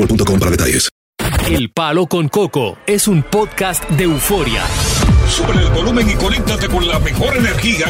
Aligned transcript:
boostmobile.com 0.00 0.38
para 0.38 0.50
detalles. 0.50 0.88
El 1.48 1.70
Palo 1.70 2.06
con 2.06 2.28
Coco 2.28 2.78
es 2.86 3.08
un 3.08 3.22
podcast 3.22 3.88
de 3.90 4.04
euforia. 4.04 4.62
Sube 5.28 5.52
el 5.52 5.68
volumen 5.70 6.08
y 6.08 6.14
conéctate 6.14 6.68
con 6.68 6.86
la 6.88 6.98
mejor 6.98 7.36
energía. 7.36 7.86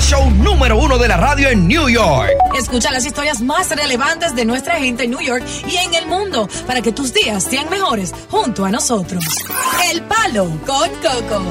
Show 0.00 0.30
número 0.30 0.78
uno 0.78 0.98
de 0.98 1.08
la 1.08 1.16
radio 1.16 1.48
en 1.48 1.66
New 1.66 1.88
York. 1.88 2.30
Escucha 2.56 2.90
las 2.90 3.04
historias 3.04 3.42
más 3.42 3.70
relevantes 3.70 4.34
de 4.34 4.44
nuestra 4.44 4.76
gente 4.76 5.04
en 5.04 5.10
New 5.10 5.20
York 5.20 5.44
y 5.68 5.76
en 5.76 5.94
el 5.94 6.06
mundo 6.06 6.48
para 6.66 6.80
que 6.80 6.92
tus 6.92 7.12
días 7.12 7.44
sean 7.44 7.68
mejores 7.70 8.14
junto 8.28 8.64
a 8.64 8.70
nosotros. 8.70 9.24
El 9.92 10.02
Palo 10.02 10.48
con 10.66 10.88
Coco. 11.02 11.42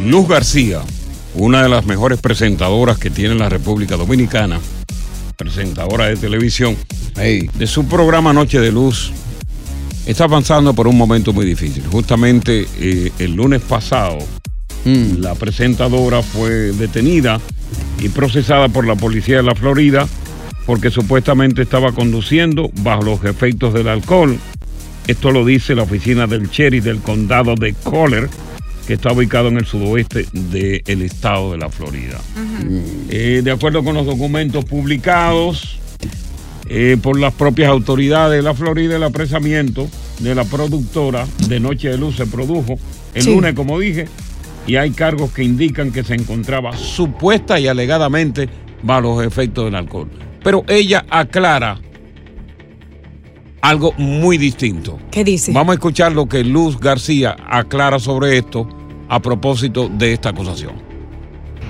Luz 0.00 0.28
García, 0.28 0.80
una 1.34 1.62
de 1.62 1.68
las 1.68 1.86
mejores 1.86 2.20
presentadoras 2.20 2.98
que 2.98 3.10
tiene 3.10 3.34
la 3.34 3.48
República 3.48 3.96
Dominicana, 3.96 4.60
presentadora 5.36 6.06
de 6.06 6.16
televisión, 6.16 6.76
de 7.14 7.66
su 7.66 7.86
programa 7.86 8.32
Noche 8.32 8.60
de 8.60 8.72
Luz, 8.72 9.12
está 10.06 10.24
avanzando 10.24 10.74
por 10.74 10.86
un 10.86 10.96
momento 10.96 11.32
muy 11.32 11.46
difícil. 11.46 11.84
Justamente 11.86 12.66
eh, 12.78 13.12
el 13.18 13.34
lunes 13.34 13.62
pasado, 13.62 14.18
la 14.84 15.34
presentadora 15.34 16.22
fue 16.22 16.72
detenida 16.72 17.40
y 17.98 18.08
procesada 18.10 18.68
por 18.68 18.86
la 18.86 18.96
policía 18.96 19.38
de 19.38 19.42
la 19.42 19.54
Florida 19.54 20.06
porque 20.66 20.90
supuestamente 20.90 21.62
estaba 21.62 21.92
conduciendo 21.92 22.70
bajo 22.82 23.02
los 23.02 23.24
efectos 23.24 23.74
del 23.74 23.88
alcohol. 23.88 24.38
Esto 25.06 25.30
lo 25.30 25.44
dice 25.44 25.74
la 25.74 25.82
oficina 25.82 26.26
del 26.26 26.48
sheriff 26.48 26.84
del 26.84 27.00
condado 27.00 27.54
de 27.54 27.74
Collier, 27.74 28.28
que 28.86 28.94
está 28.94 29.12
ubicado 29.12 29.48
en 29.48 29.56
el 29.58 29.64
sudoeste 29.66 30.26
del 30.32 31.02
estado 31.02 31.52
de 31.52 31.58
la 31.58 31.70
Florida. 31.70 32.20
Eh, 33.10 33.40
de 33.42 33.50
acuerdo 33.50 33.82
con 33.82 33.94
los 33.94 34.06
documentos 34.06 34.64
publicados 34.64 35.78
eh, 36.68 36.96
por 37.02 37.18
las 37.18 37.32
propias 37.34 37.68
autoridades 37.70 38.36
de 38.38 38.42
la 38.42 38.54
Florida, 38.54 38.96
el 38.96 39.02
apresamiento 39.02 39.88
de 40.20 40.34
la 40.34 40.44
productora 40.44 41.26
de 41.48 41.60
Noche 41.60 41.88
de 41.90 41.98
Luz 41.98 42.16
se 42.16 42.26
produjo 42.26 42.78
el 43.14 43.22
Sí. 43.22 43.34
lunes, 43.34 43.54
como 43.54 43.78
dije, 43.78 44.06
y 44.66 44.76
hay 44.76 44.90
cargos 44.92 45.30
que 45.32 45.42
indican 45.44 45.92
que 45.92 46.02
se 46.04 46.14
encontraba 46.14 46.76
supuesta 46.76 47.58
y 47.60 47.68
alegadamente 47.68 48.48
bajo 48.82 49.00
los 49.02 49.24
efectos 49.26 49.66
del 49.66 49.74
alcohol. 49.74 50.08
Pero 50.42 50.64
ella 50.68 51.04
aclara 51.10 51.80
algo 53.64 53.94
muy 53.96 54.36
distinto. 54.36 54.98
¿Qué 55.10 55.24
dice? 55.24 55.50
Vamos 55.52 55.72
a 55.72 55.74
escuchar 55.76 56.12
lo 56.12 56.28
que 56.28 56.44
Luz 56.44 56.78
García 56.78 57.34
aclara 57.48 57.98
sobre 57.98 58.36
esto 58.36 58.68
a 59.08 59.20
propósito 59.20 59.88
de 59.88 60.12
esta 60.12 60.28
acusación. 60.28 60.74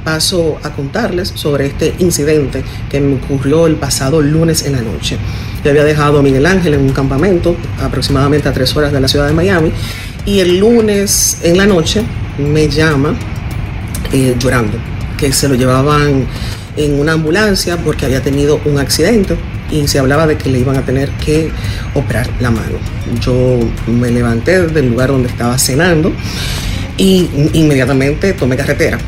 Paso 0.05 0.59
a 0.65 0.71
contarles 0.71 1.29
sobre 1.29 1.67
este 1.67 1.95
incidente 2.01 2.65
que 2.91 2.99
me 2.99 3.15
ocurrió 3.15 3.69
el 3.69 3.77
pasado 3.77 4.21
lunes 4.21 4.67
en 4.67 4.73
la 4.73 4.83
noche. 4.83 5.19
Yo 5.63 5.71
había 5.71 5.85
dejado 5.85 6.19
a 6.19 6.23
Miguel 6.23 6.47
Ángel 6.47 6.75
en 6.75 6.81
un 6.81 6.93
campamento 6.93 7.55
aproximadamente 7.81 8.49
a 8.49 8.53
tres 8.53 8.77
horas 8.77 8.93
de 8.93 9.01
la 9.01 9.07
ciudad 9.07 9.29
de 9.29 9.33
Miami 9.33 9.71
y 10.27 10.41
el 10.41 10.59
lunes 10.59 11.39
en 11.45 11.57
la 11.57 11.67
noche 11.67 12.03
me 12.39 12.69
llama 12.69 13.15
eh, 14.13 14.35
llorando 14.37 14.79
que 15.17 15.33
se 15.33 15.49
lo 15.49 15.55
llevaban 15.55 16.27
en 16.77 16.99
una 16.99 17.13
ambulancia 17.13 17.77
porque 17.77 18.05
había 18.05 18.21
tenido 18.21 18.61
un 18.65 18.79
accidente 18.79 19.37
y 19.75 19.89
se 19.89 19.99
hablaba 19.99 20.27
de 20.27 20.37
que 20.37 20.49
le 20.51 20.61
iban 20.61 20.77
a 20.77 20.83
tener 20.83 21.11
que 21.11 21.51
operar 21.95 22.29
la 22.41 22.51
mano. 22.51 22.79
Yo 23.21 23.59
me 23.87 24.11
levanté 24.11 24.67
del 24.69 24.91
lugar 24.91 25.09
donde 25.09 25.29
estaba 25.29 25.59
cenando 25.59 26.13
y 26.97 27.29
inmediatamente 27.53 28.33
tomé 28.35 28.57
carretera. 28.57 28.99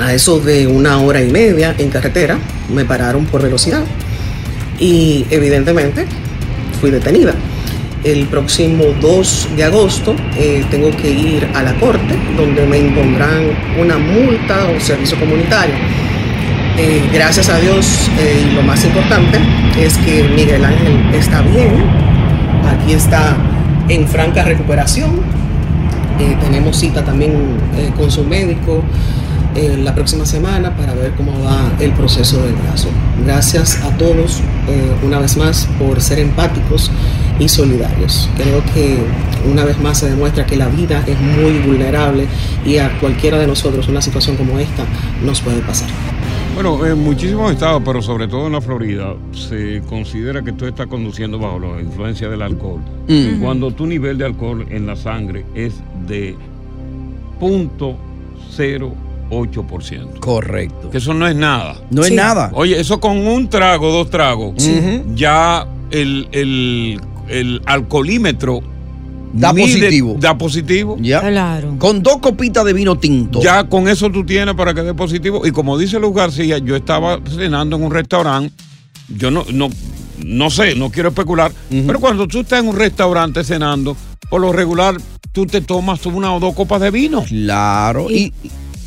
A 0.00 0.12
eso 0.12 0.40
de 0.40 0.66
una 0.66 1.00
hora 1.00 1.22
y 1.22 1.30
media 1.30 1.74
en 1.78 1.88
carretera 1.90 2.36
me 2.74 2.84
pararon 2.84 3.26
por 3.26 3.42
velocidad 3.42 3.84
y 4.80 5.24
evidentemente 5.30 6.06
fui 6.80 6.90
detenida. 6.90 7.34
El 8.02 8.26
próximo 8.26 8.84
2 9.00 9.48
de 9.56 9.64
agosto 9.64 10.14
eh, 10.36 10.64
tengo 10.70 10.90
que 10.90 11.08
ir 11.08 11.48
a 11.54 11.62
la 11.62 11.74
corte 11.78 12.18
donde 12.36 12.66
me 12.66 12.78
impondrán 12.78 13.44
una 13.78 13.96
multa 13.96 14.66
o 14.66 14.80
servicio 14.80 15.18
comunitario. 15.18 15.74
Eh, 16.76 17.08
gracias 17.12 17.48
a 17.50 17.60
Dios 17.60 18.10
eh, 18.18 18.48
y 18.50 18.54
lo 18.56 18.62
más 18.62 18.84
importante 18.84 19.38
es 19.78 19.96
que 19.98 20.24
Miguel 20.34 20.64
Ángel 20.64 21.14
está 21.14 21.40
bien, 21.42 21.84
aquí 22.68 22.92
está 22.92 23.36
en 23.88 24.08
franca 24.08 24.42
recuperación. 24.42 25.20
Eh, 26.18 26.36
tenemos 26.40 26.76
cita 26.76 27.04
también 27.04 27.32
eh, 27.76 27.92
con 27.96 28.10
su 28.10 28.24
médico 28.24 28.82
la 29.54 29.94
próxima 29.94 30.26
semana 30.26 30.76
para 30.76 30.94
ver 30.94 31.12
cómo 31.12 31.30
va 31.44 31.70
el 31.78 31.92
proceso 31.92 32.42
del 32.42 32.56
caso. 32.68 32.88
Gracias 33.24 33.80
a 33.84 33.90
todos 33.96 34.40
una 35.04 35.20
vez 35.20 35.36
más 35.36 35.68
por 35.78 36.00
ser 36.00 36.18
empáticos 36.18 36.90
y 37.38 37.48
solidarios. 37.48 38.28
Creo 38.36 38.64
que 38.74 38.98
una 39.48 39.62
vez 39.62 39.78
más 39.78 39.98
se 39.98 40.10
demuestra 40.10 40.44
que 40.44 40.56
la 40.56 40.66
vida 40.66 41.04
es 41.06 41.20
muy 41.20 41.60
vulnerable 41.60 42.26
y 42.66 42.78
a 42.78 42.98
cualquiera 42.98 43.38
de 43.38 43.46
nosotros 43.46 43.86
una 43.86 44.02
situación 44.02 44.36
como 44.36 44.58
esta 44.58 44.86
nos 45.22 45.40
puede 45.40 45.60
pasar. 45.60 45.88
Bueno, 46.54 46.84
en 46.86 47.02
muchísimos 47.02 47.50
estados, 47.52 47.82
pero 47.84 48.00
sobre 48.00 48.28
todo 48.28 48.46
en 48.46 48.52
la 48.52 48.60
Florida, 48.60 49.14
se 49.32 49.82
considera 49.88 50.42
que 50.42 50.52
tú 50.52 50.66
estás 50.66 50.86
conduciendo 50.86 51.38
bajo 51.38 51.58
la 51.58 51.80
influencia 51.80 52.28
del 52.28 52.42
alcohol. 52.42 52.80
Mm. 53.08 53.40
Cuando 53.42 53.72
tu 53.72 53.86
nivel 53.86 54.18
de 54.18 54.26
alcohol 54.26 54.64
en 54.70 54.86
la 54.86 54.94
sangre 54.94 55.44
es 55.54 55.74
de 56.06 56.36
0.08%. 57.40 60.20
Correcto. 60.20 60.90
Que 60.90 60.98
eso 60.98 61.12
no 61.12 61.26
es 61.26 61.34
nada. 61.34 61.76
No 61.90 62.04
es 62.04 62.12
nada. 62.12 62.50
Oye, 62.54 62.78
eso 62.78 63.00
con 63.00 63.26
un 63.26 63.48
trago, 63.48 63.90
dos 63.90 64.08
tragos, 64.10 64.54
Sí. 64.62 65.02
ya 65.14 65.66
el, 65.90 66.28
el- 66.32 67.00
el 67.28 67.62
alcoholímetro 67.66 68.60
Da 69.34 69.52
positivo. 69.52 70.16
Da 70.18 70.38
positivo. 70.38 70.96
Ya. 71.00 71.20
Claro. 71.20 71.76
Con 71.78 72.02
dos 72.02 72.18
copitas 72.18 72.64
de 72.64 72.72
vino 72.72 72.96
tinto. 72.96 73.40
Ya 73.42 73.64
con 73.64 73.88
eso 73.88 74.10
tú 74.10 74.24
tienes 74.24 74.54
para 74.54 74.72
que 74.74 74.82
dé 74.82 74.94
positivo. 74.94 75.44
Y 75.46 75.50
como 75.50 75.76
dice 75.76 75.98
Luz 75.98 76.14
García, 76.14 76.58
yo 76.58 76.76
estaba 76.76 77.20
cenando 77.28 77.76
en 77.76 77.82
un 77.82 77.90
restaurante. 77.90 78.54
Yo 79.08 79.30
no, 79.30 79.44
no, 79.52 79.70
no 80.24 80.50
sé, 80.50 80.76
no 80.76 80.90
quiero 80.90 81.08
especular. 81.08 81.52
Pero 81.68 81.98
cuando 81.98 82.28
tú 82.28 82.40
estás 82.40 82.60
en 82.60 82.68
un 82.68 82.76
restaurante 82.76 83.42
cenando, 83.42 83.96
por 84.30 84.40
lo 84.40 84.52
regular 84.52 84.96
tú 85.32 85.46
te 85.46 85.60
tomas 85.60 86.06
una 86.06 86.32
o 86.32 86.38
dos 86.38 86.54
copas 86.54 86.80
de 86.80 86.92
vino. 86.92 87.24
Claro. 87.24 88.08
Y, 88.10 88.32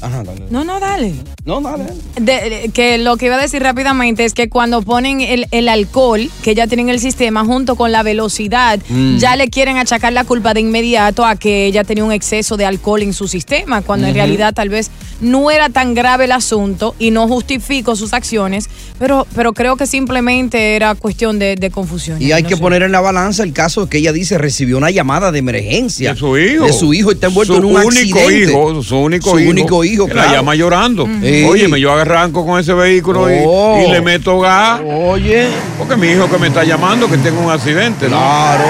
Ajá, 0.02 0.24
dale. 0.24 0.42
No, 0.50 0.64
no, 0.64 0.80
dale. 0.80 1.14
No, 1.46 1.60
dale. 1.62 1.86
De- 2.20 2.50
de- 2.50 2.70
que 2.74 2.98
lo 2.98 3.18
que 3.18 3.26
iba 3.28 3.36
a 3.36 3.42
decir 3.42 3.64
rápidamente 3.64 4.26
es 4.26 4.34
que 4.34 4.48
cuando 4.50 4.82
ponen 4.82 5.22
el, 5.22 5.48
el 5.52 5.70
alcohol 5.70 6.30
que 6.44 6.54
ya 6.56 6.68
tienen 6.68 6.90
en 6.90 6.96
el 6.96 7.00
sistema 7.02 7.44
junto 7.46 7.76
con 7.76 7.92
la 7.92 8.04
velocidad, 8.04 8.80
Mm. 8.90 9.18
ya 9.18 9.36
le 9.36 9.50
quieren 9.50 9.78
achacar 9.78 10.14
la 10.14 10.24
culpa 10.24 10.54
de 10.54 10.60
inmediato 10.62 11.26
a 11.26 11.36
que 11.36 11.66
ella 11.66 11.84
tenía 11.84 12.04
un 12.04 12.12
exceso 12.12 12.58
de 12.58 12.66
alcohol 12.66 13.02
en 13.02 13.14
su 13.14 13.28
sistema, 13.28 13.82
cuando 13.82 14.08
en 14.08 14.14
realidad 14.14 14.54
tal 14.54 14.70
vez 14.70 14.92
no 15.20 15.50
era 15.50 15.70
tan 15.70 15.94
grave 15.96 16.26
el 16.26 16.32
asunto 16.32 16.94
y 17.00 17.10
no 17.12 17.28
justifico 17.28 17.96
sus 17.96 18.14
acciones, 18.14 18.70
pero, 19.00 19.26
pero 19.36 19.54
creo 19.54 19.76
que 19.78 19.88
simplemente 19.88 20.76
era 20.76 20.94
cuestión 20.96 21.40
de, 21.40 21.56
de 21.56 21.72
confusión. 21.72 22.22
Y 22.22 22.32
hay 22.34 22.44
No 22.44 22.50
que 22.50 22.56
sé. 22.56 22.62
poner 22.62 22.84
en 22.84 22.92
la 22.92 23.02
balanza 23.02 23.44
el 23.44 23.52
caso 23.54 23.90
que 23.90 23.98
ella 23.98 24.14
dice 24.14 24.38
recibió 24.38 24.78
una 24.78 24.92
llamada 24.92 25.32
de 25.32 25.40
emergencia. 25.40 26.14
De 26.14 26.20
su 26.20 26.38
hijo. 26.38 26.66
De 26.66 26.74
su 26.74 26.94
hijo 26.94 27.12
está 27.12 27.28
envuelto 27.28 27.54
Su 27.54 27.60
en 27.60 27.66
un 27.66 27.76
único 27.78 28.20
accidente. 28.20 28.52
hijo, 28.52 28.84
su 28.84 28.98
único 28.98 29.32
Su 29.32 29.40
hijo. 29.40 29.50
único 29.52 29.84
hijo, 29.84 29.87
que 29.96 30.12
claro. 30.14 30.30
La 30.30 30.36
llama 30.36 30.56
llorando. 30.56 31.06
Sí. 31.22 31.44
Oye, 31.50 31.80
yo 31.80 31.94
arranco 31.94 32.46
con 32.46 32.60
ese 32.60 32.74
vehículo 32.74 33.30
y- 33.32 33.38
Oh. 33.46 33.84
y, 33.88 33.92
le 33.92 34.02
meto 34.02 34.40
gas. 34.40 34.82
Oye. 34.86 35.48
Porque 35.78 35.96
mi 35.96 36.08
hijo 36.08 36.30
que 36.30 36.38
me 36.38 36.48
está 36.48 36.64
llamando 36.64 37.08
que 37.10 37.18
tengo 37.18 37.40
un 37.42 37.52
accidente. 37.52 38.06
¿no? 38.10 38.18
Claro. 38.18 38.64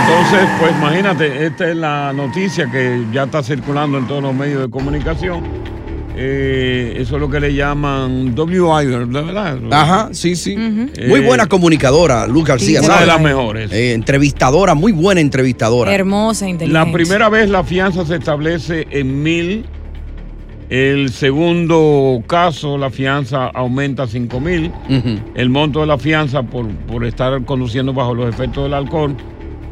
Entonces, 0.00 0.48
pues 0.60 0.72
imagínate, 0.72 1.46
esta 1.46 1.68
es 1.70 1.76
la 1.76 2.12
noticia 2.12 2.70
que 2.70 3.04
ya 3.12 3.24
está 3.24 3.42
circulando 3.42 3.98
en 3.98 4.06
todos 4.06 4.22
los 4.22 4.34
medios 4.34 4.62
de 4.62 4.70
comunicación. 4.70 5.42
Eh, 6.18 6.96
eso 6.98 7.16
es 7.16 7.20
lo 7.20 7.28
que 7.28 7.38
le 7.40 7.52
llaman 7.54 8.34
WI, 8.34 8.86
¿verdad? 8.86 9.58
Ajá, 9.70 10.08
sí, 10.12 10.34
sí. 10.34 10.54
Eh, 10.56 11.08
Muy 11.08 11.20
buena 11.20 11.46
comunicadora, 11.46 12.26
Luz 12.26 12.46
García. 12.46 12.80
Una 12.80 13.00
de 13.00 13.06
las 13.06 13.20
mejores. 13.20 13.70
Eh, 13.70 13.92
entrevistadora, 13.92 14.74
muy 14.74 14.92
buena 14.92 15.20
entrevistadora. 15.20 15.92
Hermosa, 15.94 16.48
inteligente. 16.48 16.86
La 16.86 16.90
primera 16.90 17.28
vez 17.28 17.50
la 17.50 17.64
fianza 17.64 18.06
se 18.06 18.16
establece 18.16 18.86
en 18.90 19.22
mil. 19.22 19.66
El 20.68 21.10
segundo 21.12 22.22
caso, 22.26 22.76
la 22.76 22.90
fianza 22.90 23.46
aumenta 23.46 24.04
a 24.04 24.06
cinco 24.06 24.40
mil. 24.40 24.72
Ujú. 24.88 25.20
El 25.34 25.48
monto 25.48 25.80
de 25.80 25.86
la 25.86 25.98
fianza 25.98 26.42
por, 26.42 26.68
por 26.68 27.04
estar 27.04 27.44
conduciendo 27.44 27.92
bajo 27.92 28.14
los 28.14 28.28
efectos 28.28 28.64
del 28.64 28.74
alcohol 28.74 29.16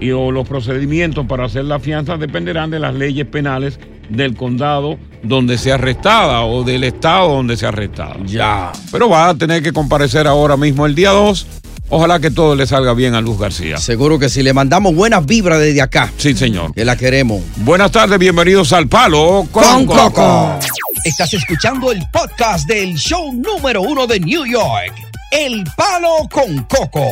y 0.00 0.10
o 0.10 0.30
los 0.30 0.46
procedimientos 0.48 1.26
para 1.26 1.46
hacer 1.46 1.64
la 1.64 1.78
fianza 1.78 2.16
dependerán 2.16 2.70
de 2.70 2.78
las 2.78 2.94
leyes 2.94 3.26
penales 3.26 3.78
del 4.08 4.36
condado 4.36 4.98
donde 5.22 5.56
sea 5.56 5.74
arrestada 5.74 6.42
o 6.42 6.62
del 6.62 6.84
estado 6.84 7.28
donde 7.32 7.56
sea 7.56 7.70
arrestada. 7.70 8.16
Ya. 8.26 8.70
Pero 8.92 9.08
va 9.08 9.30
a 9.30 9.34
tener 9.34 9.62
que 9.62 9.72
comparecer 9.72 10.26
ahora 10.26 10.56
mismo 10.56 10.86
el 10.86 10.94
día 10.94 11.10
2. 11.10 11.46
Ojalá 11.90 12.18
que 12.18 12.30
todo 12.30 12.56
le 12.56 12.66
salga 12.66 12.94
bien 12.94 13.14
a 13.14 13.20
Luz 13.20 13.38
García. 13.38 13.76
Seguro 13.76 14.18
que 14.18 14.28
sí. 14.28 14.42
Le 14.42 14.52
mandamos 14.52 14.94
buenas 14.94 15.26
vibras 15.26 15.60
desde 15.60 15.82
acá. 15.82 16.10
Sí, 16.16 16.34
señor. 16.34 16.72
Que 16.74 16.84
la 16.84 16.96
queremos. 16.96 17.42
Buenas 17.56 17.92
tardes, 17.92 18.18
bienvenidos 18.18 18.72
al 18.72 18.88
Palo 18.88 19.46
con, 19.52 19.86
Coco. 19.86 20.58
Estás 21.04 21.34
escuchando 21.34 21.92
el 21.92 22.02
podcast 22.10 22.66
del 22.66 22.94
show 22.94 23.30
número 23.32 23.82
uno 23.82 24.06
de 24.06 24.18
New 24.20 24.46
York, 24.46 24.94
El 25.30 25.64
Palo 25.76 26.26
con 26.30 26.62
Coco. 26.64 27.06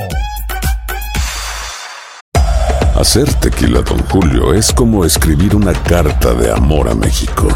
Hacer 2.98 3.32
tequila, 3.34 3.82
Don 3.82 3.98
Julio, 4.04 4.54
es 4.54 4.72
como 4.72 5.04
escribir 5.04 5.54
una 5.54 5.74
carta 5.74 6.32
de 6.32 6.50
amor 6.50 6.88
a 6.88 6.94
México. 6.94 7.48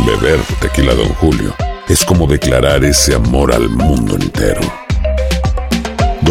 Beber 0.00 0.40
tequila, 0.60 0.94
Don 0.94 1.08
Julio, 1.14 1.54
es 1.88 2.04
como 2.04 2.26
declarar 2.26 2.84
ese 2.84 3.14
amor 3.14 3.52
al 3.52 3.68
mundo 3.68 4.16
entero. 4.16 4.81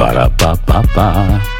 Parapapá. 0.00 1.59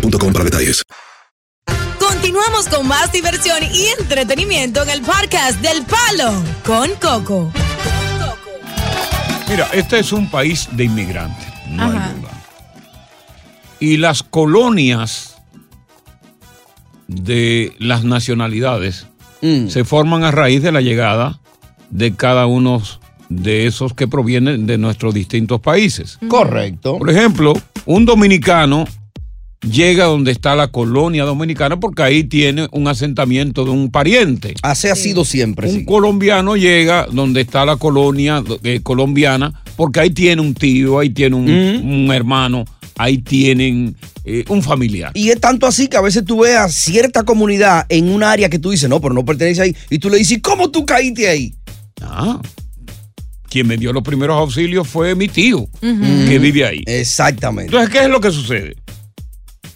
boostmobile.com 0.00 0.32
para 0.32 0.44
detalles. 0.44 0.82
Continuamos 1.98 2.68
con 2.68 2.86
más 2.86 3.12
diversión 3.12 3.58
y 3.72 3.86
entretenimiento 3.98 4.82
en 4.82 4.90
el 4.90 5.02
podcast 5.02 5.60
del 5.60 5.84
Palo 5.84 6.32
con 6.64 6.90
Coco. 7.00 7.52
Mira, 9.48 9.68
este 9.72 10.00
es 10.00 10.12
un 10.12 10.30
país 10.30 10.68
de 10.72 10.84
inmigrantes, 10.84 11.46
no 11.70 11.84
Ajá. 11.84 12.08
hay 12.08 12.20
duda. 12.20 12.30
Y 13.78 13.96
las 13.98 14.22
colonias 14.22 15.36
de 17.06 17.74
las 17.78 18.04
nacionalidades 18.04 19.06
se 19.40 19.84
forman 19.84 20.24
a 20.24 20.32
raíz 20.32 20.62
de 20.62 20.72
la 20.72 20.80
llegada 20.80 21.38
de 21.90 22.16
cada 22.16 22.46
uno 22.46 22.82
de 23.28 23.66
esos 23.66 23.94
que 23.94 24.08
provienen 24.08 24.66
de 24.66 24.78
nuestros 24.78 25.14
distintos 25.14 25.60
países. 25.60 26.18
Correcto. 26.26 26.98
Por 26.98 27.10
ejemplo, 27.10 27.52
un 27.84 28.06
dominicano 28.06 28.86
llega 29.62 30.04
donde 30.04 30.32
está 30.32 30.54
la 30.54 30.68
colonia 30.68 31.24
dominicana 31.24 31.78
porque 31.78 32.02
ahí 32.02 32.24
tiene 32.24 32.68
un 32.72 32.88
asentamiento 32.88 33.64
de 33.64 33.70
un 33.70 33.90
pariente. 33.90 34.54
Así 34.62 34.88
ha 34.88 34.94
sido 34.94 35.24
siempre. 35.24 35.68
Un 35.68 35.74
sí. 35.80 35.84
colombiano 35.84 36.56
llega 36.56 37.06
donde 37.10 37.42
está 37.42 37.64
la 37.64 37.76
colonia 37.76 38.42
eh, 38.62 38.80
colombiana 38.82 39.62
porque 39.76 40.00
ahí 40.00 40.10
tiene 40.10 40.42
un 40.42 40.54
tío, 40.54 40.98
ahí 40.98 41.10
tiene 41.10 41.36
un, 41.36 41.48
un 41.48 42.12
hermano, 42.12 42.64
ahí 42.96 43.18
tienen 43.18 43.96
eh, 44.24 44.44
un 44.48 44.62
familiar. 44.62 45.12
Y 45.14 45.30
es 45.30 45.40
tanto 45.40 45.66
así 45.66 45.88
que 45.88 45.96
a 45.96 46.00
veces 46.00 46.24
tú 46.24 46.40
ves 46.40 46.56
a 46.56 46.68
cierta 46.68 47.24
comunidad 47.24 47.86
en 47.88 48.10
un 48.10 48.22
área 48.22 48.48
que 48.48 48.58
tú 48.58 48.70
dices, 48.70 48.88
no, 48.88 49.00
pero 49.00 49.14
no 49.14 49.24
pertenece 49.24 49.62
ahí. 49.62 49.76
Y 49.90 49.98
tú 49.98 50.10
le 50.10 50.18
dices, 50.18 50.40
¿cómo 50.42 50.70
tú 50.70 50.84
caíste 50.84 51.28
ahí? 51.28 51.54
Ah, 52.00 52.40
quien 53.48 53.66
me 53.66 53.76
dio 53.76 53.92
los 53.92 54.02
primeros 54.02 54.36
auxilios 54.36 54.86
fue 54.86 55.14
mi 55.14 55.28
tío, 55.28 55.68
que 55.80 56.38
vive 56.38 56.66
ahí. 56.66 56.82
Exactamente. 56.86 57.74
Entonces, 57.74 57.90
¿qué 57.90 58.04
es 58.04 58.10
lo 58.10 58.20
que 58.20 58.30
sucede? 58.30 58.76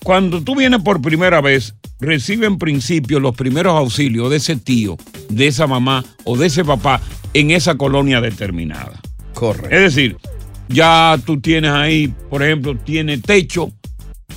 Cuando 0.03 0.43
tú 0.43 0.57
vienes 0.57 0.83
por 0.83 1.01
primera 1.03 1.41
vez, 1.41 1.75
recibe 2.01 2.47
en 2.47 2.59
principio 2.59 3.21
los 3.21 3.37
primeros 3.37 3.75
auxilios 3.77 4.31
de 4.31 4.37
ese 4.37 4.57
tío, 4.57 4.97
de 5.29 5.47
esa 5.47 5.67
mamá 5.67 6.05
o 6.25 6.37
de 6.37 6.47
ese 6.47 6.65
papá 6.65 7.01
en 7.35 7.51
esa 7.51 7.77
colonia 7.77 8.21
determinada. 8.21 9.01
Correcto. 9.35 9.69
Es 9.77 9.83
decir, 9.95 10.17
ya 10.69 11.19
tú 11.25 11.41
tienes 11.41 11.71
ahí, 11.73 12.13
por 12.31 12.43
ejemplo, 12.43 12.77
tiene 12.77 13.19
techo, 13.19 13.71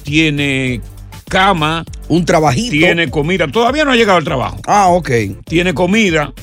tiene 0.03 0.81
cama, 1.29 1.85
un 2.09 2.25
trabajito, 2.25 2.71
tiene 2.71 3.09
comida. 3.09 3.47
Todavía 3.47 3.85
no 3.85 3.91
ha 3.91 3.95
llegado 3.95 4.17
al 4.17 4.23
trabajo. 4.23 4.59
Ah, 4.67 4.87
ok. 4.89 5.09
Tiene 5.45 5.73
comida. 5.73 6.33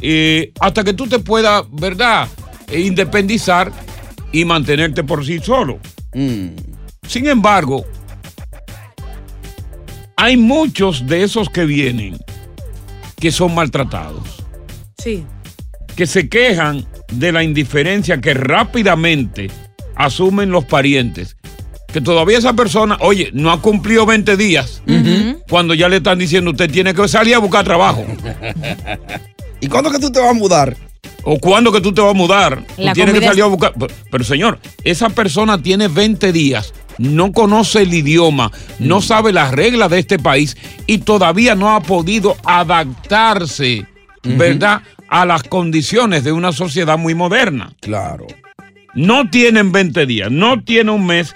eh, 0.00 0.52
hasta 0.58 0.82
que 0.82 0.94
tú 0.94 1.06
te 1.06 1.20
puedas, 1.20 1.62
¿verdad?, 1.70 2.26
eh, 2.68 2.80
independizar 2.80 3.70
y 4.32 4.44
mantenerte 4.44 5.04
por 5.04 5.24
sí 5.24 5.38
solo. 5.38 5.78
Mm. 6.14 6.48
Sin 7.06 7.28
embargo, 7.28 7.84
hay 10.22 10.36
muchos 10.36 11.06
de 11.08 11.24
esos 11.24 11.48
que 11.50 11.64
vienen 11.64 12.16
que 13.18 13.32
son 13.32 13.54
maltratados, 13.56 14.22
Sí. 15.02 15.24
que 15.96 16.06
se 16.06 16.28
quejan 16.28 16.86
de 17.10 17.32
la 17.32 17.42
indiferencia 17.42 18.20
que 18.20 18.32
rápidamente 18.32 19.50
asumen 19.96 20.50
los 20.50 20.64
parientes. 20.64 21.36
Que 21.92 22.00
todavía 22.00 22.38
esa 22.38 22.52
persona, 22.54 22.96
oye, 23.00 23.30
no 23.34 23.50
ha 23.50 23.60
cumplido 23.60 24.06
20 24.06 24.36
días 24.36 24.80
cuando 25.48 25.74
ya 25.74 25.88
le 25.88 25.96
están 25.96 26.18
diciendo 26.20 26.52
usted 26.52 26.70
tiene 26.70 26.94
que 26.94 27.08
salir 27.08 27.34
a 27.34 27.38
buscar 27.38 27.64
trabajo. 27.64 28.06
¿Y 29.60 29.66
cuándo 29.66 29.90
que 29.90 29.98
tú 29.98 30.10
te 30.12 30.20
vas 30.20 30.30
a 30.30 30.34
mudar? 30.34 30.76
¿O 31.24 31.38
cuándo 31.38 31.70
que 31.72 31.80
tú 31.80 31.92
te 31.92 32.00
vas 32.00 32.10
a 32.12 32.14
mudar? 32.14 32.64
Tú 32.76 32.82
La 32.82 32.92
tienes 32.92 33.18
que 33.18 33.24
salir 33.26 33.42
a 33.42 33.46
buscar. 33.46 33.72
Pero, 33.78 33.92
pero, 34.10 34.24
señor, 34.24 34.58
esa 34.84 35.08
persona 35.10 35.60
tiene 35.60 35.88
20 35.88 36.32
días, 36.32 36.72
no 36.98 37.32
conoce 37.32 37.82
el 37.82 37.94
idioma, 37.94 38.50
no 38.78 38.98
Mm. 38.98 39.02
sabe 39.02 39.32
las 39.32 39.52
reglas 39.52 39.90
de 39.90 39.98
este 39.98 40.18
país 40.18 40.56
y 40.86 40.98
todavía 40.98 41.54
no 41.54 41.70
ha 41.74 41.80
podido 41.80 42.36
adaptarse 42.44 43.86
¿verdad? 44.24 44.82
A 45.08 45.26
las 45.26 45.42
condiciones 45.42 46.22
de 46.22 46.30
una 46.30 46.52
sociedad 46.52 46.96
muy 46.96 47.12
moderna. 47.14 47.72
Claro. 47.80 48.28
No 48.94 49.28
tienen 49.30 49.72
20 49.72 50.06
días, 50.06 50.30
no 50.30 50.62
tienen 50.62 50.90
un 50.94 51.06
mes, 51.06 51.34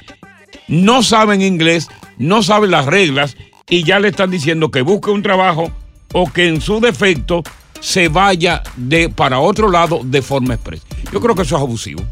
no 0.68 1.02
saben 1.02 1.42
inglés, 1.42 1.88
no 2.16 2.44
saben 2.44 2.70
las 2.70 2.86
reglas 2.86 3.36
y 3.68 3.82
ya 3.82 3.98
le 3.98 4.08
están 4.08 4.30
diciendo 4.30 4.70
que 4.70 4.82
busque 4.82 5.10
un 5.10 5.22
trabajo 5.22 5.72
o 6.12 6.30
que 6.32 6.46
en 6.46 6.60
su 6.60 6.78
defecto 6.80 7.42
se 7.80 8.06
vaya 8.08 8.62
de 8.76 9.08
para 9.08 9.40
otro 9.40 9.68
lado 9.68 10.00
de 10.04 10.22
forma 10.22 10.54
expresa. 10.54 10.84
Yo 11.12 11.20
creo 11.20 11.34
que 11.34 11.42
eso 11.42 11.56
es 11.56 11.62
abusivo. 11.62 12.04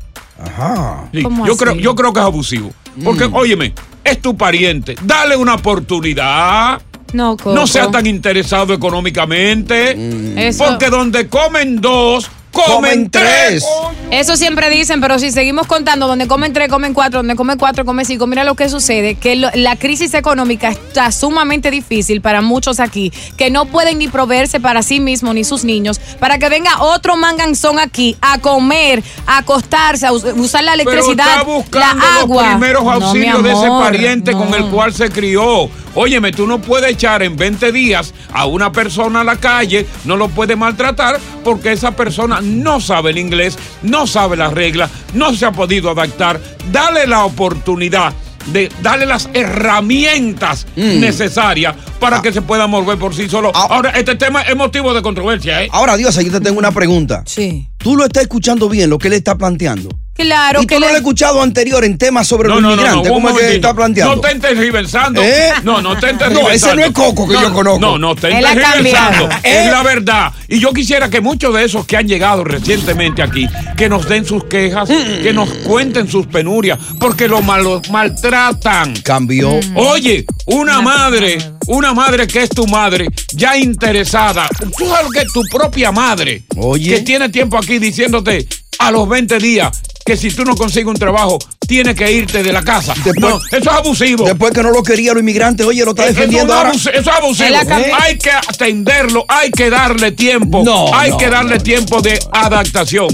Ajá. 0.42 1.08
Sí, 1.12 1.22
¿Cómo 1.22 1.46
yo 1.46 1.52
así? 1.52 1.62
creo, 1.64 1.74
yo 1.76 1.94
creo 1.94 2.12
que 2.12 2.18
es 2.20 2.26
abusivo. 2.26 2.72
Porque, 3.02 3.28
Mm. 3.28 3.34
óyeme, 3.34 3.72
es 4.04 4.20
tu 4.20 4.36
pariente. 4.36 4.94
Dale 5.02 5.36
una 5.36 5.54
oportunidad. 5.54 6.80
No, 7.12 7.36
Coco. 7.36 7.54
No 7.54 7.66
sea 7.66 7.90
tan 7.90 8.06
interesado 8.06 8.74
económicamente. 8.74 9.94
Mm. 9.96 10.38
Eso- 10.38 10.64
Porque 10.64 10.90
donde 10.90 11.28
comen 11.28 11.80
dos, 11.80 12.28
comen, 12.54 13.10
tres. 13.10 13.64
Eso 14.10 14.36
siempre 14.36 14.70
dicen, 14.70 15.00
pero 15.00 15.18
si 15.18 15.30
seguimos 15.32 15.66
contando, 15.66 16.06
donde 16.06 16.26
comen 16.28 16.52
tres, 16.52 16.68
comen 16.68 16.94
cuatro, 16.94 17.18
donde 17.18 17.34
comen 17.36 17.58
cuatro, 17.58 17.84
comen 17.84 18.06
cinco, 18.06 18.26
mira 18.26 18.44
lo 18.44 18.54
que 18.54 18.68
sucede, 18.68 19.16
que 19.16 19.34
lo- 19.36 19.50
la 19.54 19.76
crisis 19.76 20.14
económica 20.14 20.68
está 20.70 21.10
sumamente 21.10 21.70
difícil 21.70 22.20
para 22.20 22.40
muchos 22.40 22.80
aquí, 22.80 23.12
que 23.36 23.50
no 23.50 23.66
pueden 23.66 23.98
ni 23.98 24.08
proveerse 24.08 24.60
para 24.60 24.82
sí 24.82 25.00
mismos 25.00 25.34
ni 25.34 25.42
sus 25.44 25.64
niños, 25.64 26.00
para 26.20 26.38
que 26.38 26.48
venga 26.48 26.80
otro 26.80 27.16
manganzón 27.16 27.78
aquí 27.78 28.16
a 28.20 28.38
comer, 28.38 29.02
a 29.26 29.38
acostarse, 29.38 30.06
a 30.06 30.12
us- 30.12 30.24
usar 30.36 30.62
la 30.64 30.72
Pero 30.76 30.90
electricidad, 30.90 31.26
está 31.38 31.42
buscando 31.42 32.04
la 32.04 32.20
agua. 32.20 32.42
los 32.42 32.50
primeros 32.52 32.84
No, 32.84 32.90
auxilios 32.92 33.42
de 33.42 33.52
ese 33.52 33.68
pariente 33.68 34.32
con 34.32 34.54
el 34.54 34.66
cual 34.70 34.94
se 34.94 35.10
crió. 35.10 35.68
Óyeme, 35.94 36.32
tú 36.32 36.46
no 36.46 36.60
puedes 36.60 36.90
echar 36.92 37.22
en 37.22 37.36
20 37.36 37.70
días 37.72 38.12
a 38.32 38.46
una 38.46 38.72
persona 38.72 39.20
a 39.20 39.24
la 39.24 39.36
calle, 39.36 39.86
no 40.04 40.16
lo 40.16 40.28
puedes 40.28 40.56
maltratar 40.56 41.20
porque 41.44 41.72
esa 41.72 41.92
persona 41.94 42.40
no 42.42 42.80
sabe 42.80 43.10
el 43.10 43.18
inglés, 43.18 43.56
no 43.82 44.06
sabe 44.06 44.36
las 44.36 44.52
reglas, 44.52 44.90
no 45.14 45.34
se 45.34 45.46
ha 45.46 45.52
podido 45.52 45.90
adaptar. 45.90 46.40
Dale 46.72 47.06
la 47.06 47.24
oportunidad 47.24 48.12
de 48.46 48.70
darle 48.82 49.06
las 49.06 49.28
herramientas 49.32 50.66
Mm. 50.76 51.00
necesarias 51.00 51.74
Ah. 51.78 51.90
para 52.00 52.20
que 52.20 52.32
se 52.32 52.42
pueda 52.42 52.66
mover 52.66 52.98
por 52.98 53.14
sí 53.14 53.28
solo. 53.28 53.50
Ahora, 53.54 53.90
este 53.90 54.16
tema 54.16 54.42
es 54.42 54.54
motivo 54.56 54.92
de 54.92 55.00
controversia, 55.00 55.62
¿eh? 55.62 55.68
Ahora, 55.72 55.96
Dios, 55.96 56.14
yo 56.16 56.30
te 56.30 56.40
tengo 56.40 56.58
una 56.58 56.72
pregunta. 56.72 57.22
Sí. 57.26 57.68
¿Tú 57.78 57.96
lo 57.96 58.04
estás 58.04 58.24
escuchando 58.24 58.68
bien, 58.68 58.90
lo 58.90 58.98
que 58.98 59.08
él 59.08 59.14
está 59.14 59.36
planteando? 59.36 59.88
Claro 60.14 60.62
¿Y 60.62 60.66
que 60.66 60.76
tú 60.76 60.80
no 60.80 60.86
le- 60.86 60.92
lo 60.92 60.96
has 60.96 61.00
escuchado 61.00 61.42
anterior 61.42 61.84
en 61.84 61.98
temas 61.98 62.26
sobre 62.28 62.48
No, 62.48 62.54
los 62.54 62.62
no, 62.62 62.68
no, 62.68 62.74
inmigrantes? 62.76 63.10
no, 63.10 63.16
un 63.16 63.22
¿Cómo 63.24 63.38
es 63.40 63.46
que 63.46 63.54
está 63.56 63.74
planteando? 63.74 64.14
No 64.14 64.20
te 64.20 64.34
tergiversando. 64.38 65.20
¿Eh? 65.22 65.52
No, 65.64 65.82
no 65.82 65.98
te 65.98 66.12
No, 66.12 66.50
ese 66.50 66.74
no 66.76 66.82
es 66.84 66.92
Coco 66.92 67.26
que 67.26 67.34
No, 67.34 67.42
yo 67.42 67.52
conozco. 67.52 67.80
No, 67.80 67.98
no 67.98 68.14
te 68.14 68.28
tergiversando. 68.30 68.62
cambiado. 68.62 69.28
Es 69.42 69.70
la 69.72 69.82
verdad. 69.82 70.32
Y 70.48 70.60
yo 70.60 70.72
quisiera 70.72 71.10
que 71.10 71.20
muchos 71.20 71.52
de 71.54 71.64
esos 71.64 71.84
que 71.84 71.96
han 71.96 72.06
llegado 72.06 72.44
recientemente 72.44 73.22
aquí, 73.22 73.48
que 73.76 73.88
nos 73.88 74.08
den 74.08 74.24
sus 74.24 74.44
quejas, 74.44 74.88
que 74.88 75.32
nos 75.32 75.48
cuenten 75.50 76.08
sus 76.08 76.26
penurias, 76.28 76.78
porque 77.00 77.26
lo 77.26 77.42
mal- 77.42 77.82
maltratan. 77.90 78.94
Cambió. 79.02 79.58
Oye, 79.74 80.24
una 80.46 80.80
madre, 80.80 81.38
una 81.66 81.92
madre 81.92 82.26
que 82.28 82.42
es 82.44 82.50
tu 82.50 82.66
madre, 82.68 83.08
ya 83.32 83.56
interesada. 83.56 84.48
Tú 84.78 84.86
sabes 84.86 85.10
que 85.12 85.24
tu 85.32 85.42
propia 85.50 85.90
madre, 85.90 86.44
Oye. 86.56 86.90
que 86.96 87.00
tiene 87.00 87.28
tiempo 87.30 87.58
aquí 87.58 87.78
diciéndote 87.80 88.46
a 88.78 88.90
los 88.92 89.08
20 89.08 89.38
días 89.38 89.70
que 90.04 90.16
si 90.16 90.30
tú 90.30 90.44
no 90.44 90.54
consigues 90.54 90.88
un 90.88 90.96
trabajo, 90.96 91.38
tienes 91.66 91.94
que 91.94 92.10
irte 92.12 92.42
de 92.42 92.52
la 92.52 92.62
casa. 92.62 92.92
Después- 92.94 93.18
no, 93.18 93.36
eso 93.38 93.56
es 93.56 93.66
abusivo. 93.66 94.24
Después 94.26 94.52
que 94.52 94.62
no 94.62 94.70
lo 94.70 94.82
quería 94.82 95.12
los 95.14 95.22
inmigrantes, 95.22 95.66
oye, 95.66 95.82
lo 95.84 95.90
está 95.90 96.02
Eso 96.02 96.10
es 96.10 96.16
defendiendo 96.16 96.52
un 96.52 96.58
ahora. 96.58 96.70
eso 96.72 96.90
es 96.90 97.06
abusivo. 97.08 97.56
Hay 98.00 98.18
que 98.18 98.30
atenderlo, 98.30 99.24
hay 99.28 99.50
que 99.50 99.70
darle 99.70 100.12
tiempo. 100.12 100.62
No, 100.64 100.94
hay 100.94 101.10
no, 101.10 101.16
que 101.16 101.28
darle 101.30 101.56
no, 101.56 101.62
tiempo 101.62 102.02
de 102.02 102.18
adaptación. 102.32 103.08